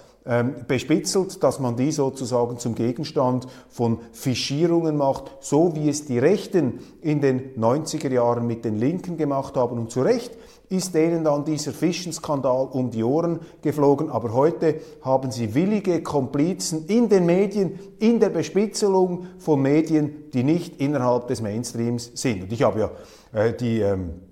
bespitzelt, 0.68 1.42
dass 1.42 1.58
man 1.58 1.76
die 1.76 1.90
sozusagen 1.90 2.58
zum 2.58 2.76
Gegenstand 2.76 3.48
von 3.68 3.98
Fischierungen 4.12 4.96
macht, 4.96 5.24
so 5.40 5.74
wie 5.74 5.88
es 5.88 6.04
die 6.04 6.18
Rechten 6.18 6.78
in 7.00 7.20
den 7.20 7.56
90er 7.56 8.10
Jahren 8.10 8.46
mit 8.46 8.64
den 8.64 8.78
Linken 8.78 9.16
gemacht 9.16 9.56
haben. 9.56 9.78
Und 9.78 9.90
zu 9.90 10.02
Recht 10.02 10.36
ist 10.68 10.94
denen 10.94 11.24
dann 11.24 11.44
dieser 11.44 11.72
Fischenskandal 11.72 12.68
um 12.70 12.90
die 12.90 13.04
Ohren 13.04 13.40
geflogen. 13.62 14.10
Aber 14.10 14.32
heute 14.32 14.76
haben 15.02 15.30
sie 15.30 15.54
willige 15.54 16.02
Komplizen 16.02 16.86
in 16.86 17.08
den 17.08 17.26
Medien, 17.26 17.78
in 17.98 18.20
der 18.20 18.30
Bespitzelung 18.30 19.26
von 19.38 19.60
Medien, 19.60 20.30
die 20.32 20.44
nicht 20.44 20.80
innerhalb 20.80 21.26
des 21.28 21.42
Mainstreams 21.42 22.12
sind. 22.14 22.44
Und 22.44 22.52
ich 22.52 22.62
habe 22.62 22.80
ja 22.80 22.90
äh, 23.38 23.56
die... 23.56 23.80
Ähm 23.80 24.31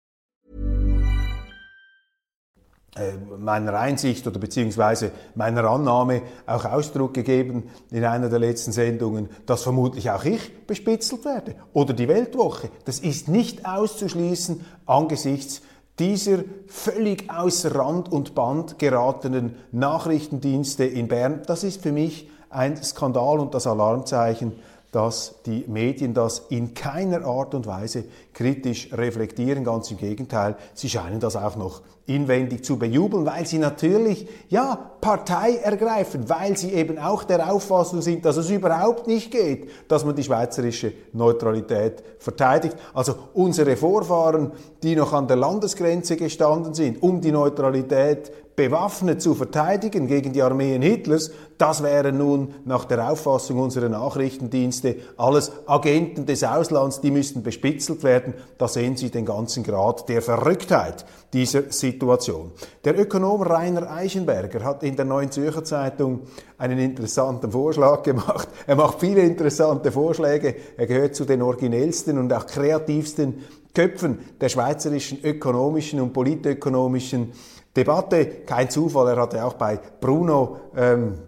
Äh, 2.93 3.13
meiner 3.39 3.79
Einsicht 3.79 4.27
oder 4.27 4.37
beziehungsweise 4.37 5.11
meiner 5.33 5.63
Annahme 5.63 6.23
auch 6.45 6.65
Ausdruck 6.65 7.13
gegeben 7.13 7.69
in 7.89 8.03
einer 8.03 8.27
der 8.27 8.39
letzten 8.39 8.73
Sendungen, 8.73 9.29
dass 9.45 9.63
vermutlich 9.63 10.11
auch 10.11 10.25
ich 10.25 10.67
bespitzelt 10.67 11.23
werde 11.23 11.55
oder 11.71 11.93
die 11.93 12.09
Weltwoche. 12.09 12.69
Das 12.83 12.99
ist 12.99 13.29
nicht 13.29 13.65
auszuschließen 13.65 14.65
angesichts 14.85 15.61
dieser 15.99 16.39
völlig 16.67 17.31
außer 17.31 17.73
Rand 17.73 18.11
und 18.11 18.35
Band 18.35 18.77
geratenen 18.77 19.55
Nachrichtendienste 19.71 20.83
in 20.83 21.07
Bern. 21.07 21.43
Das 21.47 21.63
ist 21.63 21.83
für 21.83 21.93
mich 21.93 22.29
ein 22.49 22.75
Skandal 22.83 23.39
und 23.39 23.53
das 23.53 23.67
Alarmzeichen 23.67 24.51
dass 24.91 25.35
die 25.45 25.63
Medien 25.67 26.13
das 26.13 26.47
in 26.49 26.73
keiner 26.73 27.25
Art 27.25 27.55
und 27.55 27.65
Weise 27.65 28.03
kritisch 28.33 28.89
reflektieren. 28.91 29.63
Ganz 29.63 29.89
im 29.89 29.97
Gegenteil, 29.97 30.57
sie 30.73 30.89
scheinen 30.89 31.19
das 31.19 31.35
auch 31.35 31.55
noch 31.55 31.81
inwendig 32.05 32.65
zu 32.65 32.77
bejubeln, 32.77 33.25
weil 33.25 33.45
sie 33.45 33.57
natürlich, 33.57 34.27
ja, 34.49 34.91
Partei 34.99 35.55
ergreifen, 35.55 36.29
weil 36.29 36.57
sie 36.57 36.73
eben 36.73 36.99
auch 36.99 37.23
der 37.23 37.51
Auffassung 37.51 38.01
sind, 38.01 38.25
dass 38.25 38.37
es 38.37 38.49
überhaupt 38.49 39.07
nicht 39.07 39.31
geht, 39.31 39.69
dass 39.87 40.05
man 40.05 40.15
die 40.15 40.23
schweizerische 40.23 40.93
Neutralität 41.13 42.03
verteidigt. 42.19 42.75
Also 42.93 43.15
unsere 43.33 43.77
Vorfahren, 43.77 44.51
die 44.83 44.95
noch 44.95 45.13
an 45.13 45.27
der 45.27 45.37
Landesgrenze 45.37 46.17
gestanden 46.17 46.73
sind, 46.73 47.01
um 47.01 47.21
die 47.21 47.31
Neutralität 47.31 48.31
bewaffnet 48.55 49.21
zu 49.21 49.33
verteidigen 49.33 50.07
gegen 50.07 50.33
die 50.33 50.41
Armeen 50.41 50.81
Hitlers, 50.81 51.31
das 51.57 51.83
wären 51.83 52.17
nun 52.17 52.55
nach 52.65 52.85
der 52.85 53.11
Auffassung 53.11 53.59
unserer 53.59 53.89
Nachrichtendienste 53.89 54.95
alles 55.17 55.51
Agenten 55.67 56.25
des 56.25 56.43
Auslands, 56.43 57.01
die 57.01 57.11
müssten 57.11 57.43
bespitzelt 57.43 58.03
werden. 58.03 58.33
Da 58.57 58.67
sehen 58.67 58.97
Sie 58.97 59.09
den 59.09 59.25
ganzen 59.25 59.63
Grad 59.63 60.09
der 60.09 60.21
Verrücktheit 60.21 61.05
dieser 61.33 61.71
Situation. 61.71 62.51
Der 62.83 62.99
Ökonom 62.99 63.41
Rainer 63.41 63.91
Eichenberger 63.91 64.63
hat 64.63 64.83
in 64.83 64.95
der 64.95 65.05
Neuen 65.05 65.31
Zürcher 65.31 65.63
Zeitung 65.63 66.21
einen 66.57 66.79
interessanten 66.79 67.51
Vorschlag 67.51 68.03
gemacht. 68.03 68.49
Er 68.67 68.75
macht 68.75 68.99
viele 68.99 69.21
interessante 69.21 69.91
Vorschläge. 69.91 70.55
Er 70.77 70.87
gehört 70.87 71.15
zu 71.15 71.25
den 71.25 71.41
originellsten 71.41 72.17
und 72.17 72.33
auch 72.33 72.45
kreativsten 72.45 73.43
Köpfen 73.73 74.19
der 74.39 74.49
schweizerischen 74.49 75.23
ökonomischen 75.23 76.01
und 76.01 76.11
politökonomischen 76.11 77.31
Debatte. 77.75 78.25
Kein 78.45 78.69
Zufall, 78.69 79.09
er 79.09 79.21
hatte 79.21 79.45
auch 79.45 79.53
bei 79.53 79.79
Bruno 79.99 80.59
ähm, 80.75 81.19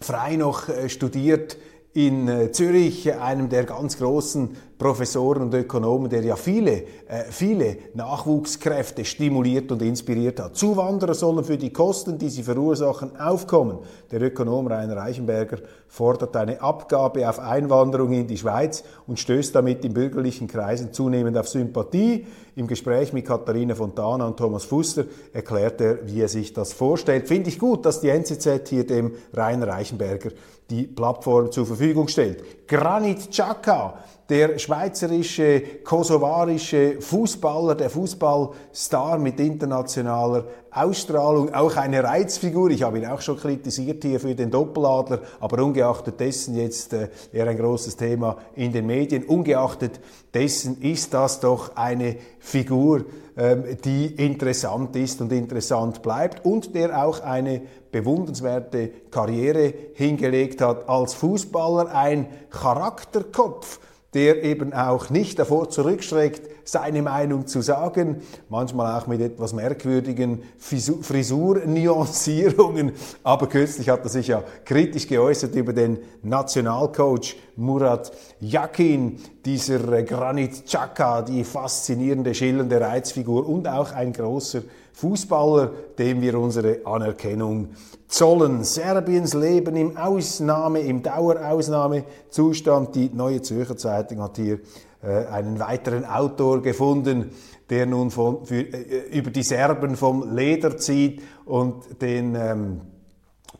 Frei 0.00 0.36
noch 0.36 0.68
äh, 0.68 0.88
studiert 0.88 1.56
in 1.92 2.28
äh, 2.28 2.52
Zürich, 2.52 3.14
einem 3.14 3.48
der 3.48 3.64
ganz 3.64 3.96
großen 3.96 4.56
Professoren 4.78 5.44
und 5.44 5.54
Ökonomen, 5.54 6.10
der 6.10 6.22
ja 6.22 6.36
viele, 6.36 6.82
äh, 7.08 7.24
viele 7.30 7.78
Nachwuchskräfte 7.94 9.06
stimuliert 9.06 9.72
und 9.72 9.80
inspiriert 9.80 10.38
hat. 10.38 10.56
Zuwanderer 10.56 11.14
sollen 11.14 11.44
für 11.44 11.56
die 11.56 11.72
Kosten, 11.72 12.18
die 12.18 12.28
sie 12.28 12.42
verursachen, 12.42 13.18
aufkommen. 13.18 13.78
Der 14.10 14.20
Ökonom 14.20 14.66
Rainer 14.66 14.96
Reichenberger 14.96 15.58
fordert 15.88 16.36
eine 16.36 16.60
Abgabe 16.60 17.26
auf 17.26 17.38
Einwanderung 17.38 18.12
in 18.12 18.26
die 18.26 18.36
Schweiz 18.36 18.84
und 19.06 19.18
stößt 19.18 19.54
damit 19.54 19.82
in 19.84 19.94
bürgerlichen 19.94 20.46
Kreisen 20.46 20.92
zunehmend 20.92 21.38
auf 21.38 21.48
Sympathie. 21.48 22.26
Im 22.54 22.66
Gespräch 22.66 23.14
mit 23.14 23.26
Katharina 23.26 23.74
Fontana 23.74 24.26
und 24.26 24.36
Thomas 24.36 24.64
Fuster 24.64 25.04
erklärt 25.32 25.80
er, 25.80 26.06
wie 26.06 26.20
er 26.20 26.28
sich 26.28 26.52
das 26.52 26.74
vorstellt. 26.74 27.28
Finde 27.28 27.48
ich 27.48 27.58
gut, 27.58 27.86
dass 27.86 28.00
die 28.00 28.08
NZZ 28.10 28.68
hier 28.68 28.86
dem 28.86 29.12
Rainer 29.32 29.68
Reichenberger 29.68 30.30
die 30.68 30.84
Plattform 30.84 31.52
zur 31.52 31.66
Verfügung 31.66 32.08
stellt. 32.08 32.66
Granit 32.66 33.30
Xhaka 33.30 33.98
der 34.28 34.58
schweizerische, 34.58 35.60
kosovarische 35.84 37.00
Fußballer, 37.00 37.76
der 37.76 37.90
Fußballstar 37.90 39.18
mit 39.18 39.38
internationaler 39.38 40.44
Ausstrahlung, 40.70 41.54
auch 41.54 41.76
eine 41.76 42.02
Reizfigur. 42.02 42.70
Ich 42.70 42.82
habe 42.82 42.98
ihn 42.98 43.06
auch 43.06 43.20
schon 43.20 43.38
kritisiert 43.38 44.02
hier 44.02 44.20
für 44.20 44.34
den 44.34 44.50
Doppeladler, 44.50 45.20
aber 45.40 45.62
ungeachtet 45.62 46.18
dessen 46.20 46.56
jetzt 46.56 46.92
äh, 46.92 47.08
eher 47.32 47.46
ein 47.46 47.56
großes 47.56 47.96
Thema 47.96 48.36
in 48.56 48.72
den 48.72 48.86
Medien. 48.86 49.24
Ungeachtet 49.24 50.00
dessen 50.34 50.82
ist 50.82 51.14
das 51.14 51.40
doch 51.40 51.76
eine 51.76 52.16
Figur, 52.40 53.06
ähm, 53.36 53.64
die 53.84 54.06
interessant 54.06 54.96
ist 54.96 55.20
und 55.20 55.32
interessant 55.32 56.02
bleibt 56.02 56.44
und 56.44 56.74
der 56.74 57.04
auch 57.04 57.20
eine 57.20 57.62
bewundernswerte 57.92 58.90
Karriere 59.10 59.72
hingelegt 59.94 60.60
hat 60.60 60.88
als 60.88 61.14
Fußballer, 61.14 61.94
ein 61.94 62.26
Charakterkopf 62.50 63.78
der 64.14 64.42
eben 64.42 64.72
auch 64.72 65.10
nicht 65.10 65.38
davor 65.38 65.68
zurückschreckt, 65.68 66.48
seine 66.64 67.02
Meinung 67.02 67.46
zu 67.46 67.60
sagen, 67.60 68.22
manchmal 68.48 68.98
auch 68.98 69.06
mit 69.06 69.20
etwas 69.20 69.52
merkwürdigen 69.52 70.42
Frisurnuancierungen. 70.58 72.92
Aber 73.22 73.48
kürzlich 73.48 73.88
hat 73.88 74.02
er 74.04 74.08
sich 74.08 74.26
ja 74.28 74.42
kritisch 74.64 75.06
geäußert 75.06 75.54
über 75.54 75.72
den 75.72 75.98
Nationalcoach 76.22 77.36
Murat 77.56 78.12
Yakin, 78.40 79.18
dieser 79.44 80.02
Granit 80.02 80.66
Xhaka, 80.66 81.22
die 81.22 81.44
faszinierende, 81.44 82.34
schillernde 82.34 82.80
Reizfigur 82.80 83.48
und 83.48 83.68
auch 83.68 83.92
ein 83.92 84.12
großer 84.12 84.62
Fußballer, 84.96 85.72
dem 85.98 86.22
wir 86.22 86.40
unsere 86.40 86.80
Anerkennung 86.86 87.68
zollen. 88.08 88.64
Serbiens 88.64 89.34
Leben 89.34 89.76
im 89.76 89.94
Ausnahme, 89.94 90.80
im 90.80 91.02
Dauerausnahmezustand. 91.02 92.94
Die 92.94 93.10
Neue 93.12 93.42
Zürcher 93.42 93.76
Zeitung 93.76 94.22
hat 94.22 94.36
hier 94.36 94.58
äh, 95.02 95.26
einen 95.26 95.58
weiteren 95.58 96.06
Autor 96.06 96.62
gefunden, 96.62 97.30
der 97.68 97.84
nun 97.84 98.10
von, 98.10 98.46
für, 98.46 98.62
äh, 98.62 99.14
über 99.18 99.30
die 99.30 99.42
Serben 99.42 99.96
vom 99.96 100.34
Leder 100.34 100.78
zieht 100.78 101.20
und 101.44 102.00
den 102.00 102.34
ähm, 102.34 102.80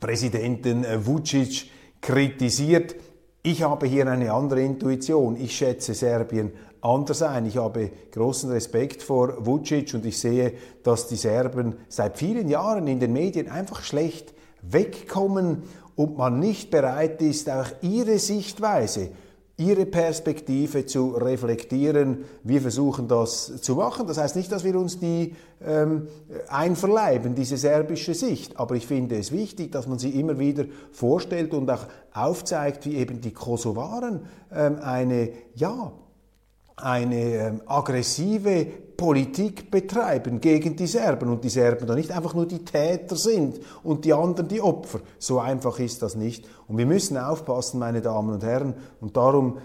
Präsidenten 0.00 0.84
äh, 0.84 1.04
Vucic 1.04 1.66
kritisiert. 2.00 2.96
Ich 3.48 3.62
habe 3.62 3.86
hier 3.86 4.08
eine 4.08 4.32
andere 4.32 4.60
Intuition. 4.60 5.36
Ich 5.36 5.56
schätze 5.56 5.94
Serbien 5.94 6.50
anders 6.80 7.22
ein. 7.22 7.46
Ich 7.46 7.58
habe 7.58 7.92
großen 8.10 8.50
Respekt 8.50 9.04
vor 9.04 9.46
Vucic 9.46 9.94
und 9.94 10.04
ich 10.04 10.18
sehe, 10.18 10.54
dass 10.82 11.06
die 11.06 11.14
Serben 11.14 11.76
seit 11.88 12.18
vielen 12.18 12.48
Jahren 12.48 12.88
in 12.88 12.98
den 12.98 13.12
Medien 13.12 13.48
einfach 13.48 13.84
schlecht 13.84 14.34
wegkommen 14.62 15.62
und 15.94 16.18
man 16.18 16.40
nicht 16.40 16.72
bereit 16.72 17.22
ist, 17.22 17.48
auch 17.48 17.68
ihre 17.82 18.18
Sichtweise 18.18 19.10
ihre 19.58 19.86
Perspektive 19.86 20.84
zu 20.84 21.10
reflektieren. 21.10 22.24
Wir 22.42 22.60
versuchen 22.60 23.08
das 23.08 23.62
zu 23.62 23.74
machen. 23.76 24.06
Das 24.06 24.18
heißt 24.18 24.36
nicht, 24.36 24.52
dass 24.52 24.64
wir 24.64 24.78
uns 24.78 24.98
die 24.98 25.34
ähm, 25.64 26.08
einverleiben, 26.48 27.34
diese 27.34 27.56
serbische 27.56 28.14
Sicht. 28.14 28.58
Aber 28.58 28.74
ich 28.74 28.86
finde 28.86 29.16
es 29.16 29.32
wichtig, 29.32 29.72
dass 29.72 29.86
man 29.86 29.98
sie 29.98 30.10
immer 30.10 30.38
wieder 30.38 30.66
vorstellt 30.92 31.54
und 31.54 31.70
auch 31.70 31.86
aufzeigt, 32.12 32.84
wie 32.84 32.96
eben 32.96 33.20
die 33.20 33.32
Kosovaren 33.32 34.20
ähm, 34.52 34.78
eine, 34.82 35.30
ja, 35.54 35.92
eine 36.76 37.34
ähm, 37.34 37.62
aggressive 37.66 38.66
Politik 38.96 39.70
betreiben 39.70 40.40
gegen 40.40 40.76
die 40.76 40.86
Serben 40.86 41.30
und 41.30 41.44
die 41.44 41.48
Serben 41.48 41.86
dann 41.86 41.96
nicht 41.96 42.10
einfach 42.10 42.34
nur 42.34 42.46
die 42.46 42.64
Täter 42.64 43.16
sind 43.16 43.60
und 43.82 44.04
die 44.04 44.12
anderen 44.12 44.48
die 44.48 44.60
Opfer. 44.60 45.00
So 45.18 45.38
einfach 45.38 45.78
ist 45.78 46.02
das 46.02 46.14
nicht. 46.14 46.46
Und 46.68 46.78
wir 46.78 46.86
müssen 46.86 47.16
aufpassen, 47.16 47.78
meine 47.78 48.00
Damen 48.00 48.34
und 48.34 48.42
Herren, 48.42 48.74
und 49.00 49.16
darum 49.16 49.58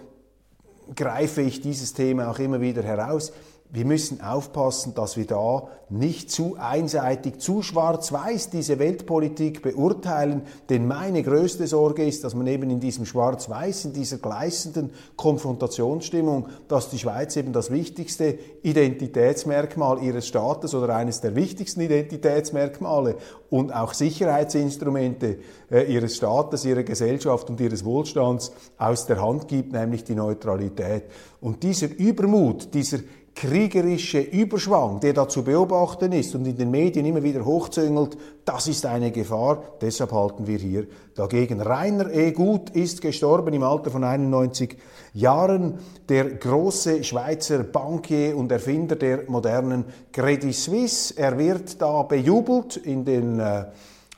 greife 0.95 1.41
ich 1.41 1.61
dieses 1.61 1.93
Thema 1.93 2.29
auch 2.29 2.39
immer 2.39 2.61
wieder 2.61 2.83
heraus. 2.83 3.31
Wir 3.73 3.85
müssen 3.85 4.21
aufpassen, 4.21 4.93
dass 4.93 5.15
wir 5.15 5.25
da 5.25 5.69
nicht 5.89 6.31
zu 6.31 6.55
einseitig, 6.57 7.39
zu 7.39 7.61
schwarz-weiß 7.61 8.49
diese 8.49 8.79
Weltpolitik 8.79 9.61
beurteilen, 9.61 10.43
denn 10.69 10.87
meine 10.87 11.21
größte 11.21 11.67
Sorge 11.67 12.05
ist, 12.05 12.23
dass 12.23 12.33
man 12.33 12.47
eben 12.47 12.69
in 12.69 12.79
diesem 12.79 13.05
schwarz-weiß, 13.05 13.85
in 13.85 13.93
dieser 13.93 14.17
gleißenden 14.17 14.91
Konfrontationsstimmung, 15.17 16.47
dass 16.67 16.89
die 16.89 16.99
Schweiz 16.99 17.35
eben 17.35 17.51
das 17.51 17.71
wichtigste 17.71 18.39
Identitätsmerkmal 18.63 20.01
ihres 20.01 20.27
Staates 20.27 20.73
oder 20.73 20.95
eines 20.95 21.19
der 21.19 21.35
wichtigsten 21.35 21.81
Identitätsmerkmale 21.81 23.15
und 23.49 23.73
auch 23.75 23.93
Sicherheitsinstrumente 23.93 25.39
äh, 25.69 25.93
ihres 25.93 26.15
Staates, 26.15 26.63
ihrer 26.63 26.83
Gesellschaft 26.83 27.49
und 27.49 27.59
ihres 27.59 27.83
Wohlstands 27.83 28.53
aus 28.77 29.07
der 29.07 29.21
Hand 29.21 29.49
gibt, 29.49 29.73
nämlich 29.73 30.05
die 30.05 30.15
Neutralität. 30.15 31.03
Und 31.41 31.63
dieser 31.63 31.89
Übermut, 31.89 32.73
dieser 32.73 32.99
kriegerische 33.35 34.19
Überschwang, 34.19 34.99
der 34.99 35.13
da 35.13 35.27
zu 35.27 35.43
beobachten 35.43 36.11
ist 36.11 36.35
und 36.35 36.45
in 36.45 36.57
den 36.57 36.69
Medien 36.69 37.05
immer 37.05 37.23
wieder 37.23 37.45
hochzüngelt, 37.45 38.17
das 38.45 38.67
ist 38.67 38.85
eine 38.85 39.11
Gefahr. 39.11 39.63
Deshalb 39.81 40.11
halten 40.11 40.47
wir 40.47 40.57
hier 40.57 40.87
dagegen. 41.15 41.61
Rainer 41.61 42.11
E. 42.11 42.31
Gut 42.31 42.71
ist 42.71 43.01
gestorben 43.01 43.53
im 43.53 43.63
Alter 43.63 43.89
von 43.91 44.03
91 44.03 44.77
Jahren. 45.13 45.79
Der 46.09 46.25
große 46.25 47.03
Schweizer 47.03 47.59
Bankier 47.59 48.35
und 48.35 48.51
Erfinder 48.51 48.95
der 48.95 49.23
modernen 49.27 49.85
Credit 50.11 50.53
Suisse. 50.53 51.13
Er 51.17 51.37
wird 51.37 51.81
da 51.81 52.03
bejubelt 52.03 52.77
in 52.77 53.05
den 53.05 53.39
äh, 53.39 53.65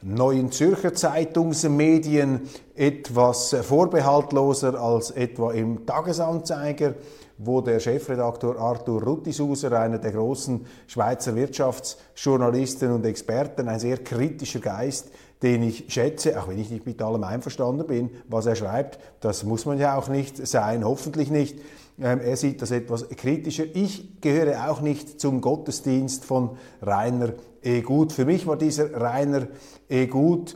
neuen 0.01 0.51
Zürcher 0.51 0.93
Zeitungsmedien 0.93 2.41
etwas 2.75 3.55
vorbehaltloser 3.61 4.79
als 4.79 5.11
etwa 5.11 5.53
im 5.53 5.85
Tagesanzeiger 5.85 6.95
wo 7.37 7.61
der 7.61 7.79
Chefredaktor 7.79 8.57
Arthur 8.57 9.03
Ruttisuser, 9.03 9.71
einer 9.79 9.97
der 9.97 10.11
großen 10.11 10.65
Schweizer 10.87 11.35
Wirtschaftsjournalisten 11.35 12.91
und 12.91 13.05
Experten, 13.05 13.67
ein 13.67 13.79
sehr 13.79 13.97
kritischer 13.97 14.59
Geist, 14.59 15.11
den 15.41 15.63
ich 15.63 15.85
schätze, 15.89 16.39
auch 16.41 16.47
wenn 16.47 16.59
ich 16.59 16.69
nicht 16.69 16.85
mit 16.85 17.01
allem 17.01 17.23
einverstanden 17.23 17.85
bin, 17.85 18.09
was 18.29 18.45
er 18.45 18.55
schreibt, 18.55 18.99
das 19.19 19.43
muss 19.43 19.65
man 19.65 19.77
ja 19.77 19.97
auch 19.97 20.07
nicht 20.07 20.47
sein, 20.47 20.85
hoffentlich 20.85 21.29
nicht. 21.29 21.59
Ähm, 21.99 22.21
er 22.21 22.37
sieht 22.37 22.61
das 22.61 22.71
etwas 22.71 23.07
kritischer. 23.09 23.65
Ich 23.73 24.21
gehöre 24.21 24.71
auch 24.71 24.81
nicht 24.81 25.19
zum 25.19 25.41
Gottesdienst 25.41 26.25
von 26.25 26.57
Rainer 26.81 27.33
E. 27.61 27.81
Gut. 27.81 28.13
Für 28.13 28.25
mich 28.25 28.47
war 28.47 28.57
dieser 28.57 28.99
Rainer 28.99 29.47
E. 29.89 30.07
Gut 30.07 30.55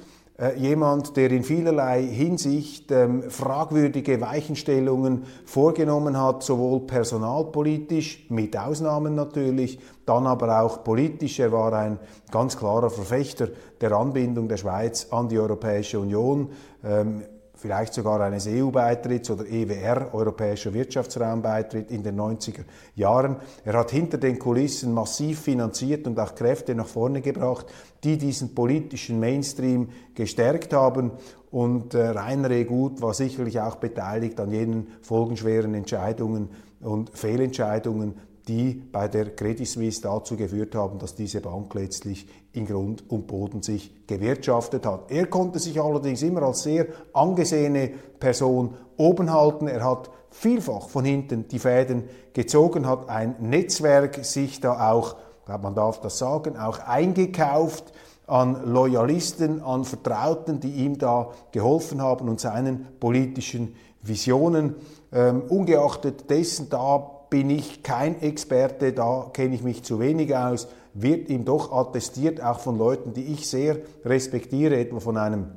jemand, 0.55 1.17
der 1.17 1.31
in 1.31 1.43
vielerlei 1.43 2.03
Hinsicht 2.03 2.91
ähm, 2.91 3.23
fragwürdige 3.23 4.21
Weichenstellungen 4.21 5.23
vorgenommen 5.45 6.21
hat, 6.21 6.43
sowohl 6.43 6.81
personalpolitisch, 6.81 8.27
mit 8.29 8.55
Ausnahmen 8.55 9.15
natürlich, 9.15 9.79
dann 10.05 10.27
aber 10.27 10.61
auch 10.61 10.83
politisch. 10.83 11.39
Er 11.39 11.51
war 11.51 11.73
ein 11.73 11.97
ganz 12.29 12.55
klarer 12.55 12.91
Verfechter 12.91 13.47
der 13.81 13.93
Anbindung 13.93 14.47
der 14.47 14.57
Schweiz 14.57 15.07
an 15.09 15.27
die 15.27 15.39
Europäische 15.39 15.99
Union. 15.99 16.49
Ähm, 16.83 17.23
vielleicht 17.57 17.93
sogar 17.93 18.21
eines 18.21 18.47
EU-Beitritts 18.47 19.29
oder 19.31 19.45
EWR, 19.45 20.13
Europäischer 20.13 20.73
Wirtschaftsraumbeitritt 20.73 21.91
in 21.91 22.03
den 22.03 22.19
90er 22.19 22.63
Jahren. 22.95 23.37
Er 23.65 23.73
hat 23.73 23.91
hinter 23.91 24.17
den 24.17 24.39
Kulissen 24.39 24.93
massiv 24.93 25.41
finanziert 25.41 26.07
und 26.07 26.19
auch 26.19 26.35
Kräfte 26.35 26.75
nach 26.75 26.87
vorne 26.87 27.21
gebracht, 27.21 27.65
die 28.03 28.17
diesen 28.17 28.53
politischen 28.53 29.19
Mainstream 29.19 29.89
gestärkt 30.13 30.73
haben. 30.73 31.11
Und 31.49 31.93
äh, 31.93 32.07
Rainer 32.09 32.51
E. 32.51 32.63
Gut 32.63 33.01
war 33.01 33.13
sicherlich 33.13 33.59
auch 33.59 33.77
beteiligt 33.77 34.39
an 34.39 34.51
jenen 34.51 34.87
folgenschweren 35.01 35.73
Entscheidungen 35.73 36.49
und 36.81 37.09
Fehlentscheidungen, 37.17 38.15
die 38.47 38.73
bei 38.91 39.07
der 39.07 39.35
Credit 39.35 39.67
Suisse 39.67 40.01
dazu 40.01 40.37
geführt 40.37 40.75
haben, 40.75 40.99
dass 40.99 41.15
diese 41.15 41.41
Bank 41.41 41.73
letztlich 41.73 42.27
in 42.57 42.65
Grund 42.65 43.03
und 43.09 43.27
Boden 43.27 43.61
sich 43.61 44.07
gewirtschaftet 44.07 44.85
hat. 44.85 45.11
Er 45.11 45.27
konnte 45.27 45.59
sich 45.59 45.79
allerdings 45.79 46.21
immer 46.23 46.43
als 46.43 46.63
sehr 46.63 46.87
angesehene 47.13 47.91
Person 48.19 48.73
oben 48.97 49.31
halten. 49.31 49.67
Er 49.67 49.83
hat 49.83 50.09
vielfach 50.29 50.89
von 50.89 51.05
hinten 51.05 51.47
die 51.47 51.59
Fäden 51.59 52.03
gezogen, 52.33 52.87
hat 52.87 53.09
ein 53.09 53.35
Netzwerk 53.39 54.25
sich 54.25 54.59
da 54.59 54.91
auch, 54.91 55.15
glaube 55.45 55.63
man 55.63 55.75
darf 55.75 56.01
das 56.01 56.17
sagen, 56.17 56.57
auch 56.57 56.79
eingekauft 56.79 57.93
an 58.27 58.65
Loyalisten, 58.65 59.61
an 59.61 59.85
Vertrauten, 59.85 60.59
die 60.59 60.71
ihm 60.71 60.97
da 60.97 61.29
geholfen 61.51 62.01
haben 62.01 62.27
und 62.27 62.39
seinen 62.41 62.87
politischen 62.99 63.75
Visionen. 64.01 64.75
Ähm, 65.13 65.43
ungeachtet 65.47 66.29
dessen, 66.29 66.69
da 66.69 66.97
bin 67.29 67.49
ich 67.49 67.83
kein 67.83 68.21
Experte, 68.21 68.93
da 68.93 69.29
kenne 69.31 69.55
ich 69.55 69.63
mich 69.63 69.83
zu 69.83 69.99
wenig 69.99 70.35
aus, 70.35 70.67
wird 71.01 71.29
ihm 71.29 71.45
doch 71.45 71.71
attestiert, 71.71 72.41
auch 72.41 72.59
von 72.59 72.77
Leuten, 72.77 73.13
die 73.13 73.25
ich 73.25 73.47
sehr 73.47 73.77
respektiere, 74.03 74.77
etwa 74.77 74.99
von 74.99 75.17
einem 75.17 75.51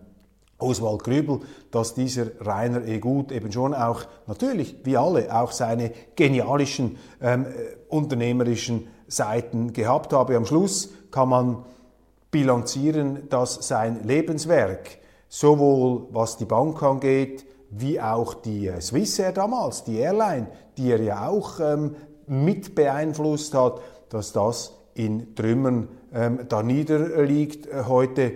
Oswald 0.58 1.02
Grübel, 1.04 1.40
dass 1.70 1.94
dieser 1.94 2.26
Rainer 2.40 2.84
E. 2.86 2.98
Gut 2.98 3.32
eben 3.32 3.50
schon 3.50 3.72
auch, 3.74 4.02
natürlich, 4.26 4.76
wie 4.84 4.96
alle, 4.96 5.34
auch 5.34 5.52
seine 5.52 5.92
genialischen 6.16 6.98
ähm, 7.22 7.46
äh, 7.46 7.48
unternehmerischen 7.88 8.88
Seiten 9.08 9.72
gehabt 9.72 10.12
habe. 10.12 10.36
Am 10.36 10.44
Schluss 10.44 10.90
kann 11.10 11.30
man 11.30 11.64
bilanzieren, 12.30 13.28
dass 13.30 13.66
sein 13.66 14.04
Lebenswerk 14.04 14.98
sowohl 15.28 16.08
was 16.10 16.36
die 16.36 16.44
Bank 16.44 16.82
angeht, 16.82 17.46
wie 17.70 18.00
auch 18.00 18.34
die 18.34 18.68
äh, 18.68 18.80
Swissair 18.80 19.32
damals, 19.32 19.84
die 19.84 19.96
Airline, 19.96 20.48
die 20.76 20.90
er 20.90 21.00
ja 21.00 21.28
auch 21.28 21.58
ähm, 21.60 21.96
mit 22.26 22.74
beeinflusst 22.74 23.54
hat, 23.54 23.80
dass 24.10 24.32
das 24.32 24.74
in 24.94 25.34
Trümmern 25.34 25.88
ähm, 26.12 26.40
da 26.48 26.62
niederliegt 26.62 27.66
äh, 27.66 27.84
heute. 27.86 28.32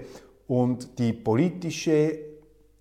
Und 0.46 0.98
die 0.98 1.12
politische 1.12 2.18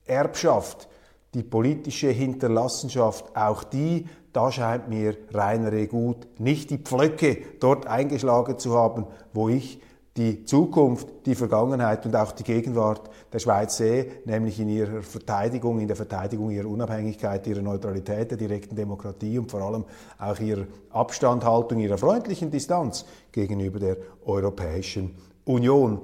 Erbschaft, 0.06 0.90
die 1.34 1.44
politische 1.44 2.10
Hinterlassenschaft, 2.10 3.36
auch 3.36 3.64
die, 3.64 4.08
da 4.34 4.52
scheint 4.52 4.90
mir 4.90 5.16
Rainer 5.32 5.86
gut 5.86 6.28
nicht 6.40 6.72
die 6.72 6.78
Pflöcke 6.78 7.38
dort 7.60 7.88
eingeschlagen 7.88 8.58
zu 8.58 8.74
haben, 8.74 9.06
wo 9.32 9.50
ich 9.50 9.80
die 10.16 10.44
Zukunft, 10.46 11.08
die 11.26 11.34
Vergangenheit 11.34 12.06
und 12.06 12.16
auch 12.16 12.34
die 12.34 12.44
Gegenwart 12.44 13.10
der 13.32 13.40
Schweiz 13.40 13.78
sehe, 13.78 14.06
nämlich 14.26 14.60
in 14.60 14.70
ihrer 14.70 15.02
Verteidigung, 15.02 15.80
in 15.80 15.88
der 15.88 15.96
Verteidigung 15.96 16.52
ihrer 16.52 16.70
Unabhängigkeit, 16.70 17.48
ihrer 17.48 17.64
Neutralität, 17.64 18.30
der 18.30 18.38
direkten 18.38 18.76
Demokratie 18.76 19.40
und 19.40 19.50
vor 19.50 19.62
allem 19.62 19.86
auch 20.20 20.40
ihrer 20.40 20.68
Abstandhaltung, 20.92 21.80
ihrer 21.80 21.98
freundlichen 21.98 22.52
Distanz 22.52 23.06
gegenüber 23.32 23.80
der 23.80 23.98
Europäischen 24.26 25.16
Union. 25.46 26.02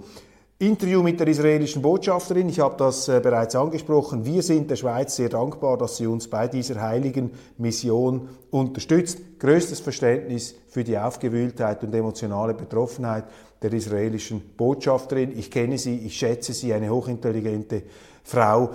Interview 0.62 1.02
mit 1.02 1.18
der 1.22 1.30
israelischen 1.30 1.82
Botschafterin, 1.82 2.50
ich 2.50 2.60
habe 2.60 2.76
das 2.76 3.08
äh, 3.08 3.22
bereits 3.24 3.56
angesprochen. 3.56 4.26
Wir 4.26 4.44
sind 4.44 4.70
der 4.70 4.76
Schweiz 4.76 5.16
sehr 5.16 5.30
dankbar, 5.30 5.78
dass 5.78 5.96
sie 5.96 6.06
uns 6.06 6.30
bei 6.30 6.50
dieser 6.50 6.82
heiligen 6.82 7.32
Mission 7.58 8.28
unterstützt. 8.52 9.40
Größtes 9.40 9.80
Verständnis 9.80 10.56
für 10.68 10.84
die 10.84 10.98
Aufgewühltheit 10.98 11.82
und 11.86 11.96
emotionale 11.96 12.54
Betroffenheit 12.54 13.24
der 13.62 13.72
israelischen 13.72 14.42
Botschafterin. 14.58 15.32
Ich 15.40 15.50
kenne 15.50 15.78
sie, 15.78 15.98
ich 16.00 16.18
schätze 16.18 16.52
sie, 16.52 16.74
eine 16.74 16.90
hochintelligente 16.90 17.84
Frau. 18.26 18.72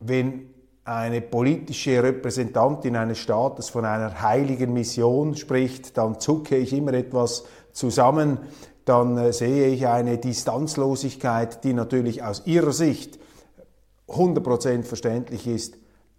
Wenn 0.00 0.54
eine 0.84 1.20
politische 1.20 2.02
Repräsentantin 2.02 2.96
eines 2.96 3.18
Staates 3.18 3.68
von 3.68 3.84
einer 3.84 4.22
heiligen 4.22 4.72
Mission 4.72 5.36
spricht, 5.36 5.98
dann 5.98 6.18
zucke 6.18 6.56
ich 6.56 6.72
immer 6.72 6.94
etwas 6.94 7.44
zusammen, 7.72 8.38
dann 8.86 9.18
äh, 9.18 9.32
sehe 9.32 9.68
ich 9.68 9.86
eine 9.86 10.16
Distanzlosigkeit, 10.16 11.62
die 11.64 11.74
natürlich 11.74 12.22
aus 12.22 12.46
ihrer 12.46 12.72
Sicht 12.72 13.18
100% 14.08 14.84
verständlich 14.84 15.46
ist, 15.46 15.76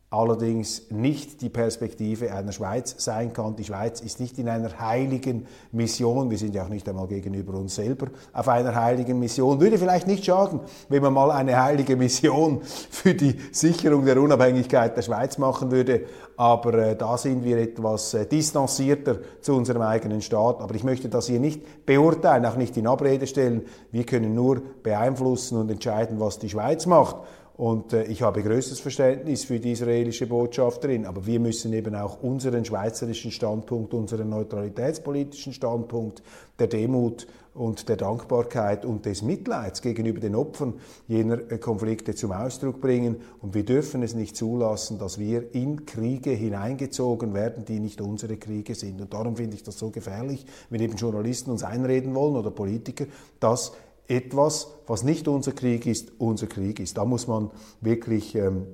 allerdings 0.10 0.90
nicht 0.90 1.42
die 1.42 1.50
Perspektive 1.50 2.32
einer 2.32 2.54
Schweiz 2.54 2.96
sein 2.98 3.34
kann. 3.34 3.58
Die 3.58 3.66
Schweiz 3.66 4.00
ist 4.00 4.22
nicht 4.22 4.40
in 4.40 4.48
einer 4.48 4.80
heiligen 4.80 5.46
Mission, 5.74 6.30
wir 6.30 6.38
sind 6.38 6.56
ja 6.56 6.64
auch 6.64 6.70
nicht 6.70 6.88
einmal 6.88 7.08
gegenüber 7.08 7.56
uns 7.56 7.76
selber 7.76 8.08
auf 8.32 8.48
einer 8.48 8.74
heiligen 8.74 9.20
Mission. 9.20 9.60
Würde 9.60 9.78
vielleicht 9.78 10.08
nicht 10.08 10.24
schaden, 10.24 10.62
wenn 10.88 11.04
man 11.04 11.12
mal 11.12 11.32
eine 11.32 11.62
heilige 11.62 11.98
Mission 11.98 12.62
für 12.64 13.16
die 13.16 13.36
Sicherung 13.52 14.06
der 14.06 14.22
Unabhängigkeit 14.22 14.96
der 14.96 15.02
Schweiz 15.02 15.38
machen 15.38 15.72
würde, 15.72 16.06
aber 16.38 16.74
äh, 16.76 16.96
da 16.96 17.18
sind 17.18 17.44
wir 17.44 17.58
etwas 17.58 18.14
äh, 18.14 18.26
distanzierter 18.26 19.18
zu 19.42 19.56
unserem 19.56 19.82
eigenen 19.82 20.22
Staat. 20.22 20.62
Aber 20.62 20.74
ich 20.76 20.84
möchte 20.84 21.10
das 21.10 21.28
hier 21.28 21.40
nicht 21.40 21.86
beurteilen, 21.86 22.46
auch 22.46 22.56
nicht 22.56 22.78
in 22.78 22.88
Abrede 22.88 23.28
stellen. 23.28 23.64
Wir 23.92 24.06
können 24.06 24.36
nur 24.36 24.62
beeinflussen 24.84 25.58
und 25.58 25.72
entscheiden, 25.72 26.20
was 26.20 26.38
die 26.38 26.50
Schweiz 26.50 26.86
macht. 26.86 27.18
Und 27.58 27.92
äh, 27.92 28.04
ich 28.04 28.22
habe 28.22 28.44
größtes 28.44 28.80
Verständnis 28.80 29.46
für 29.46 29.60
die 29.60 29.72
israelische 29.72 30.28
Botschafterin, 30.28 31.08
aber 31.08 31.26
wir 31.26 31.40
müssen 31.40 31.74
eben 31.74 31.96
auch 31.96 32.22
unseren 32.22 32.64
schweizerischen 32.64 33.32
Standpunkt, 33.32 33.96
unseren 33.96 34.30
neutralitätspolitischen 34.30 35.54
Standpunkt 35.54 36.22
der 36.60 36.68
Demut 36.68 37.28
und 37.56 37.90
der 37.90 37.98
Dankbarkeit 37.98 38.86
und 38.86 39.08
des 39.08 39.24
Mitleids 39.24 39.82
gegenüber 39.82 40.20
den 40.20 40.36
Opfern 40.36 40.76
jener 41.08 41.40
äh, 41.52 41.58
Konflikte 41.58 42.14
zum 42.14 42.32
Ausdruck 42.32 42.80
bringen. 42.80 43.18
Und 43.42 43.56
wir 43.56 43.66
dürfen 43.66 44.04
es 44.04 44.14
nicht 44.14 44.38
zulassen, 44.38 45.00
dass 45.00 45.18
wir 45.18 45.56
in 45.56 45.88
Kriege 45.88 46.30
hineingezogen 46.30 47.34
werden, 47.34 47.66
die 47.66 47.80
nicht 47.80 48.02
unsere 48.02 48.38
Kriege 48.38 48.76
sind. 48.76 49.02
Und 49.02 49.12
darum 49.12 49.36
finde 49.36 49.56
ich 49.56 49.64
das 49.64 49.80
so 49.80 49.90
gefährlich, 49.90 50.46
wenn 50.70 50.82
eben 50.82 50.96
Journalisten 50.96 51.50
uns 51.50 51.64
einreden 51.64 52.14
wollen 52.14 52.36
oder 52.36 52.52
Politiker, 52.52 53.06
dass 53.40 53.72
etwas, 54.08 54.68
was 54.88 55.04
nicht 55.04 55.28
unser 55.28 55.52
Krieg 55.52 55.86
ist, 55.86 56.12
unser 56.18 56.48
Krieg 56.48 56.80
ist. 56.80 56.98
Da 56.98 57.06
muss 57.06 57.28
man 57.28 57.52
wirklich 57.82 58.36
ähm, 58.36 58.68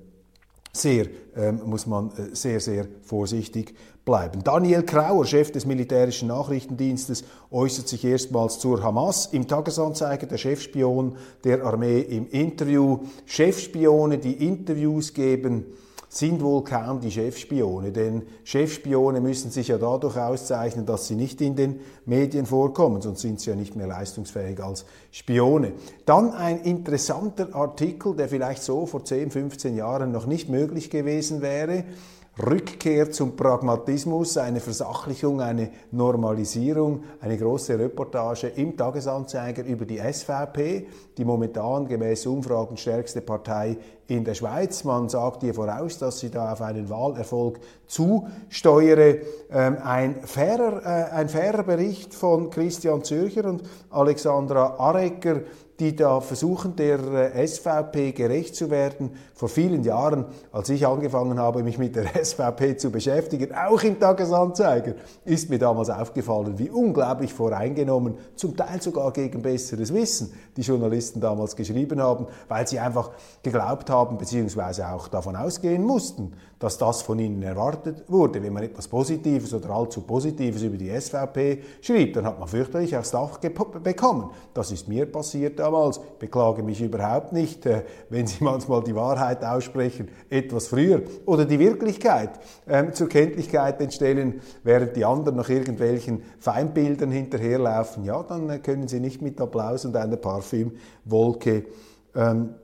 sehr, 0.72 1.08
ähm, 1.36 1.62
muss 1.65 1.86
man 1.86 2.12
äh, 2.12 2.36
sehr, 2.36 2.60
sehr 2.60 2.88
vorsichtig 3.04 3.76
bleiben. 4.06 4.43
Daniel 4.43 4.84
Krauer, 4.84 5.26
Chef 5.26 5.52
des 5.52 5.65
militärischen 5.65 6.28
Nachrichtendienstes, 6.28 7.24
äußert 7.52 7.88
sich 7.88 8.04
erstmals 8.04 8.60
zur 8.60 8.84
Hamas. 8.84 9.28
Im 9.28 9.48
Tagesanzeiger 9.48 10.28
der 10.28 10.38
Chefspion 10.38 11.15
der 11.43 11.63
Armee 11.63 12.02
im 12.02 12.28
Interview. 12.30 13.00
Chefspione, 13.26 14.17
die 14.17 14.46
Interviews 14.46 15.13
geben, 15.13 15.65
sind 16.13 16.43
wohl 16.43 16.63
kaum 16.63 16.99
die 16.99 17.10
Chefspione, 17.10 17.91
denn 17.91 18.21
Chefspione 18.43 19.19
müssen 19.19 19.49
sich 19.49 19.69
ja 19.69 19.80
dadurch 19.80 20.15
auszeichnen, 20.15 20.86
dass 20.86 21.08
sie 21.08 21.15
nicht 21.15 21.41
in 21.41 21.56
den 21.56 21.80
Medien 22.06 22.45
vorkommen, 22.45 23.02
sonst 23.02 23.21
sind 23.21 23.39
sie 23.39 23.49
ja 23.49 23.56
nicht 23.56 23.76
mehr 23.76 23.88
leistungsfähig 23.88 24.62
als 24.63 24.86
Spione. 25.12 25.71
Dann 26.06 26.32
ein 26.32 26.62
interessanter 26.62 27.56
Artikel, 27.56 28.15
der 28.15 28.30
vielleicht 28.30 28.62
so 28.62 28.86
vor 28.86 29.04
10, 29.04 29.32
15 29.32 29.76
Jahren 29.76 30.12
noch 30.12 30.28
nicht 30.28 30.49
möglich 30.49 30.91
gewesen 30.91 31.41
wäre. 31.41 31.84
Rückkehr 32.41 33.12
zum 33.12 33.36
Pragmatismus, 33.36 34.38
eine 34.38 34.60
Versachlichung, 34.60 35.39
eine 35.39 35.69
Normalisierung, 35.91 37.04
eine 37.22 37.38
große 37.38 37.78
Reportage 37.78 38.48
im 38.48 38.76
Tagesanzeiger 38.76 39.63
über 39.63 39.86
die 39.86 40.00
SVP, 40.00 40.88
die 41.15 41.26
momentan 41.26 41.88
gemäß 41.88 42.26
Umfragen 42.26 42.76
stärkste 42.76 43.22
Partei 43.22 43.78
in 44.08 44.24
der 44.24 44.34
Schweiz. 44.34 44.84
Man 44.84 45.10
sagt 45.10 45.43
ihr 45.43 45.54
voraus, 45.54 46.00
dass 46.00 46.22
sie 46.22 46.32
da 46.32 46.54
auf 46.54 46.62
einen 46.63 46.89
Wahlerfolg 46.89 47.60
zusteuere. 47.86 49.19
Ähm, 49.52 49.78
ein, 49.84 50.24
fairer, 50.24 50.82
äh, 50.84 51.12
ein 51.12 51.30
fairer 51.30 51.62
Bericht 51.62 52.15
von 52.15 52.50
Christian 52.50 53.04
Zürcher 53.04 53.46
und 53.46 53.62
Alexandra 53.91 54.76
Arecker, 54.80 55.41
die 55.84 55.96
da 55.98 56.22
versuchen, 56.22 56.78
der 56.78 57.00
äh, 57.36 57.46
SVP 57.46 58.13
gerecht 58.13 58.56
zu 58.56 58.69
werden. 58.69 59.12
Vor 59.36 59.50
vielen 59.50 59.84
Jahren, 59.84 60.26
als 60.54 60.69
ich 60.69 60.88
angefangen 60.88 61.38
habe, 61.38 61.62
mich 61.62 61.78
mit 61.78 61.98
der 61.98 62.06
SVP 62.24 62.78
zu 62.78 62.89
beschäftigen, 62.89 63.54
auch 63.54 63.84
im 63.84 64.00
Tagesanzeiger, 64.00 64.93
ist 65.26 65.50
mir 65.50 65.60
damals 65.60 65.89
aufgefallen, 65.89 66.58
wie 66.58 66.69
unglaublich 66.69 67.34
voreingenommen, 67.34 68.15
zum 68.36 68.56
Teil 68.56 68.82
sogar 68.82 69.12
gegen 69.12 69.41
besseres 69.41 69.93
Wissen, 69.93 70.32
die 70.56 70.62
Journalisten 70.62 71.19
damals 71.19 71.54
geschrieben 71.54 72.02
haben, 72.02 72.28
weil 72.48 72.65
sie 72.65 72.80
einfach 72.80 73.12
geglaubt 73.41 73.89
haben, 73.89 74.17
beziehungsweise 74.17 74.88
auch 74.88 75.10
davon 75.10 75.36
ausgehen 75.36 75.84
mussten, 75.84 76.32
dass 76.63 76.78
das 76.78 77.02
von 77.02 77.19
ihnen 77.19 77.43
erwartet 77.43 78.06
wurde. 78.08 78.41
Wenn 78.41 78.54
man 78.54 78.63
etwas 78.63 78.88
Positives 78.88 79.54
oder 79.54 79.69
allzu 79.71 79.99
Positives 79.99 80.62
über 80.62 80.78
die 80.78 80.97
SVP 80.97 81.62
schrieb, 81.82 82.13
dann 82.13 82.26
hat 82.26 82.39
man 82.39 82.47
fürchterlich 82.47 82.95
aufs 82.95 83.12
Dach 83.12 83.38
bekommen. 83.38 84.30
Das 84.54 84.71
ist 84.71 84.88
mir 84.88 85.06
passiert 85.06 85.60
damals. 85.60 85.97
Ich 85.97 86.19
beklage 86.19 86.63
mich 86.63 86.80
überhaupt 86.80 87.34
nicht, 87.34 87.65
äh, 87.65 87.84
wenn 88.10 88.28
Sie 88.28 88.38
manchmal 88.39 88.82
die 88.82 88.95
Wahrheit 88.95 89.43
aussprechen, 89.43 90.08
etwas 90.30 90.67
früher 90.67 91.02
oder 91.26 91.43
die 91.43 91.60
Wirklichkeit 91.60 92.39
ähm, 92.65 92.93
zur 92.93 93.10
Kenntlichkeit 93.10 93.82
entstellen, 93.82 94.39
während 94.63 94.95
die 94.95 95.04
anderen 95.04 95.36
noch 95.36 95.49
irgendwelchen 95.49 96.23
Feindbildern 96.39 97.12
hinterherlaufen. 97.12 98.06
Ja, 98.06 98.23
dann 98.23 98.49
äh, 98.49 98.60
können 98.60 98.88
Sie 98.88 99.02
nicht 99.02 99.21
mit 99.21 99.41
Applaus 99.41 99.84
und 99.84 99.97
einer 99.97 100.15
Parfümwolke 100.15 101.65
ähm, 102.15 102.56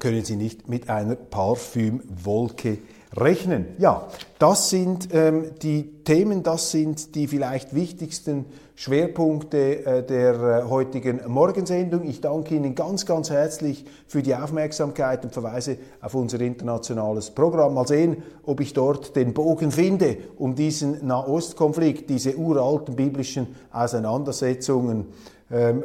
können 0.00 0.24
Sie 0.24 0.36
nicht 0.36 0.68
mit 0.68 0.88
einer 0.88 1.14
Parfümwolke 1.14 2.78
rechnen. 3.16 3.66
Ja, 3.78 4.08
das 4.38 4.70
sind 4.70 5.08
ähm, 5.12 5.50
die 5.62 6.02
Themen, 6.04 6.42
das 6.42 6.70
sind 6.70 7.14
die 7.14 7.26
vielleicht 7.26 7.74
wichtigsten 7.74 8.46
Schwerpunkte 8.76 9.84
äh, 9.84 10.02
der 10.06 10.34
äh, 10.34 10.68
heutigen 10.68 11.20
Morgensendung. 11.26 12.04
Ich 12.04 12.20
danke 12.20 12.54
Ihnen 12.54 12.74
ganz, 12.74 13.04
ganz 13.04 13.28
herzlich 13.28 13.84
für 14.06 14.22
die 14.22 14.34
Aufmerksamkeit 14.34 15.24
und 15.24 15.32
verweise 15.34 15.76
auf 16.00 16.14
unser 16.14 16.40
internationales 16.40 17.30
Programm. 17.30 17.74
Mal 17.74 17.86
sehen, 17.86 18.22
ob 18.44 18.60
ich 18.60 18.72
dort 18.72 19.16
den 19.16 19.34
Bogen 19.34 19.70
finde, 19.70 20.16
um 20.38 20.54
diesen 20.54 21.06
Nahostkonflikt, 21.06 22.08
diese 22.08 22.36
uralten 22.36 22.96
biblischen 22.96 23.48
Auseinandersetzungen, 23.72 25.08
ähm, 25.50 25.82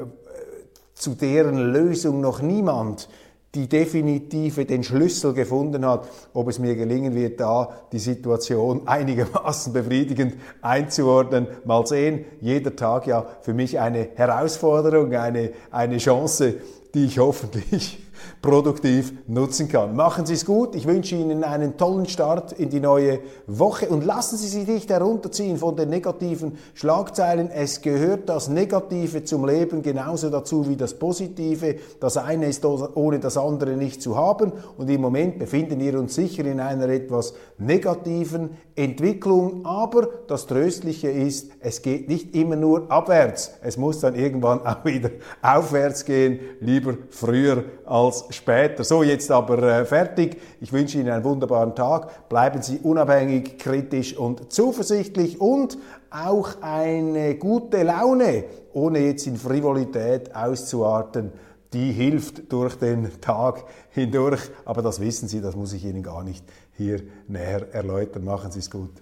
zu 0.94 1.16
deren 1.16 1.58
Lösung 1.58 2.22
noch 2.22 2.42
niemand 2.42 3.10
die 3.56 3.68
definitive 3.68 4.66
den 4.66 4.84
Schlüssel 4.84 5.34
gefunden 5.34 5.86
hat, 5.86 6.08
ob 6.34 6.50
es 6.50 6.60
mir 6.60 6.76
gelingen 6.76 7.16
wird, 7.16 7.40
da 7.40 7.70
die 7.92 8.00
Situation 8.00 8.82
einigermaßen 8.86 9.74
befriedigend 9.74 10.36
einzuordnen. 10.62 11.48
Mal 11.64 11.88
sehen, 11.88 12.26
jeder 12.42 12.76
Tag 12.76 13.08
ja 13.08 13.26
für 13.42 13.54
mich 13.54 13.80
eine 13.80 14.10
Herausforderung, 14.16 15.14
eine, 15.16 15.52
eine 15.72 15.98
Chance, 15.98 16.56
die 16.94 17.06
ich 17.06 17.20
hoffentlich 17.20 18.05
produktiv 18.42 19.14
nutzen 19.28 19.68
kann. 19.68 19.96
Machen 19.96 20.26
Sie 20.26 20.34
es 20.34 20.46
gut. 20.46 20.76
Ich 20.76 20.88
wünsche 20.88 21.16
Ihnen 21.16 21.44
einen 21.44 21.78
tollen 21.78 22.08
Start 22.08 22.54
in 22.54 22.70
die 22.70 22.80
neue 22.80 23.20
Woche 23.48 23.88
und 23.90 24.06
lassen 24.06 24.38
Sie 24.38 24.48
sich 24.48 24.68
nicht 24.68 24.90
herunterziehen 24.90 25.58
von 25.58 25.76
den 25.76 25.90
negativen 25.90 26.58
Schlagzeilen. 26.74 27.50
Es 27.50 27.82
gehört 27.82 28.30
das 28.30 28.48
Negative 28.48 29.24
zum 29.24 29.46
Leben 29.46 29.82
genauso 29.82 30.30
dazu 30.30 30.68
wie 30.70 30.76
das 30.76 30.94
Positive. 30.94 31.76
Das 32.00 32.18
eine 32.18 32.48
ist 32.48 32.66
ohne 32.66 33.20
das 33.20 33.38
andere 33.38 33.78
nicht 33.78 34.02
zu 34.02 34.18
haben 34.18 34.54
und 34.78 34.90
im 34.90 35.02
Moment 35.02 35.40
befinden 35.40 35.80
wir 35.80 36.00
uns 36.00 36.16
sicher 36.16 36.46
in 36.46 36.60
einer 36.60 36.90
etwas 36.90 37.34
negativen 37.58 38.52
Entwicklung, 38.76 39.66
aber 39.66 40.08
das 40.28 40.48
Tröstliche 40.48 41.10
ist, 41.10 41.52
es 41.60 41.82
geht 41.82 42.10
nicht 42.10 42.36
immer 42.36 42.56
nur 42.56 42.92
abwärts. 42.92 43.52
Es 43.62 43.78
muss 43.78 44.00
dann 44.00 44.16
irgendwann 44.16 44.66
auch 44.66 44.84
wieder 44.84 45.12
aufwärts 45.42 46.06
gehen, 46.06 46.40
lieber 46.60 46.96
früher 47.10 47.64
als 47.86 48.15
später. 48.30 48.84
So, 48.84 49.04
jetzt 49.04 49.30
aber 49.32 49.62
äh, 49.62 49.86
fertig. 49.86 50.42
Ich 50.62 50.72
wünsche 50.72 50.98
Ihnen 50.98 51.10
einen 51.10 51.24
wunderbaren 51.24 51.76
Tag. 51.76 52.30
Bleiben 52.30 52.62
Sie 52.62 52.80
unabhängig, 52.80 53.58
kritisch 53.58 54.18
und 54.18 54.52
zuversichtlich 54.54 55.42
und 55.42 55.78
auch 56.10 56.62
eine 56.62 57.36
gute 57.36 57.84
Laune, 57.84 58.46
ohne 58.74 59.00
jetzt 59.00 59.28
in 59.28 59.36
Frivolität 59.36 60.34
auszuarten 60.34 61.32
die 61.76 61.92
hilft 61.92 62.54
durch 62.54 62.76
den 62.76 63.20
Tag 63.20 63.66
hindurch. 63.90 64.40
Aber 64.64 64.82
das 64.82 65.02
wissen 65.02 65.28
Sie, 65.28 65.42
das 65.42 65.58
muss 65.58 65.74
ich 65.74 65.84
Ihnen 65.84 66.04
gar 66.04 66.24
nicht 66.24 66.46
hier 66.72 67.02
näher 67.28 67.74
erläutern. 67.74 68.24
Machen 68.24 68.50
Sie 68.50 68.60
es 68.60 68.72
gut. 68.72 69.02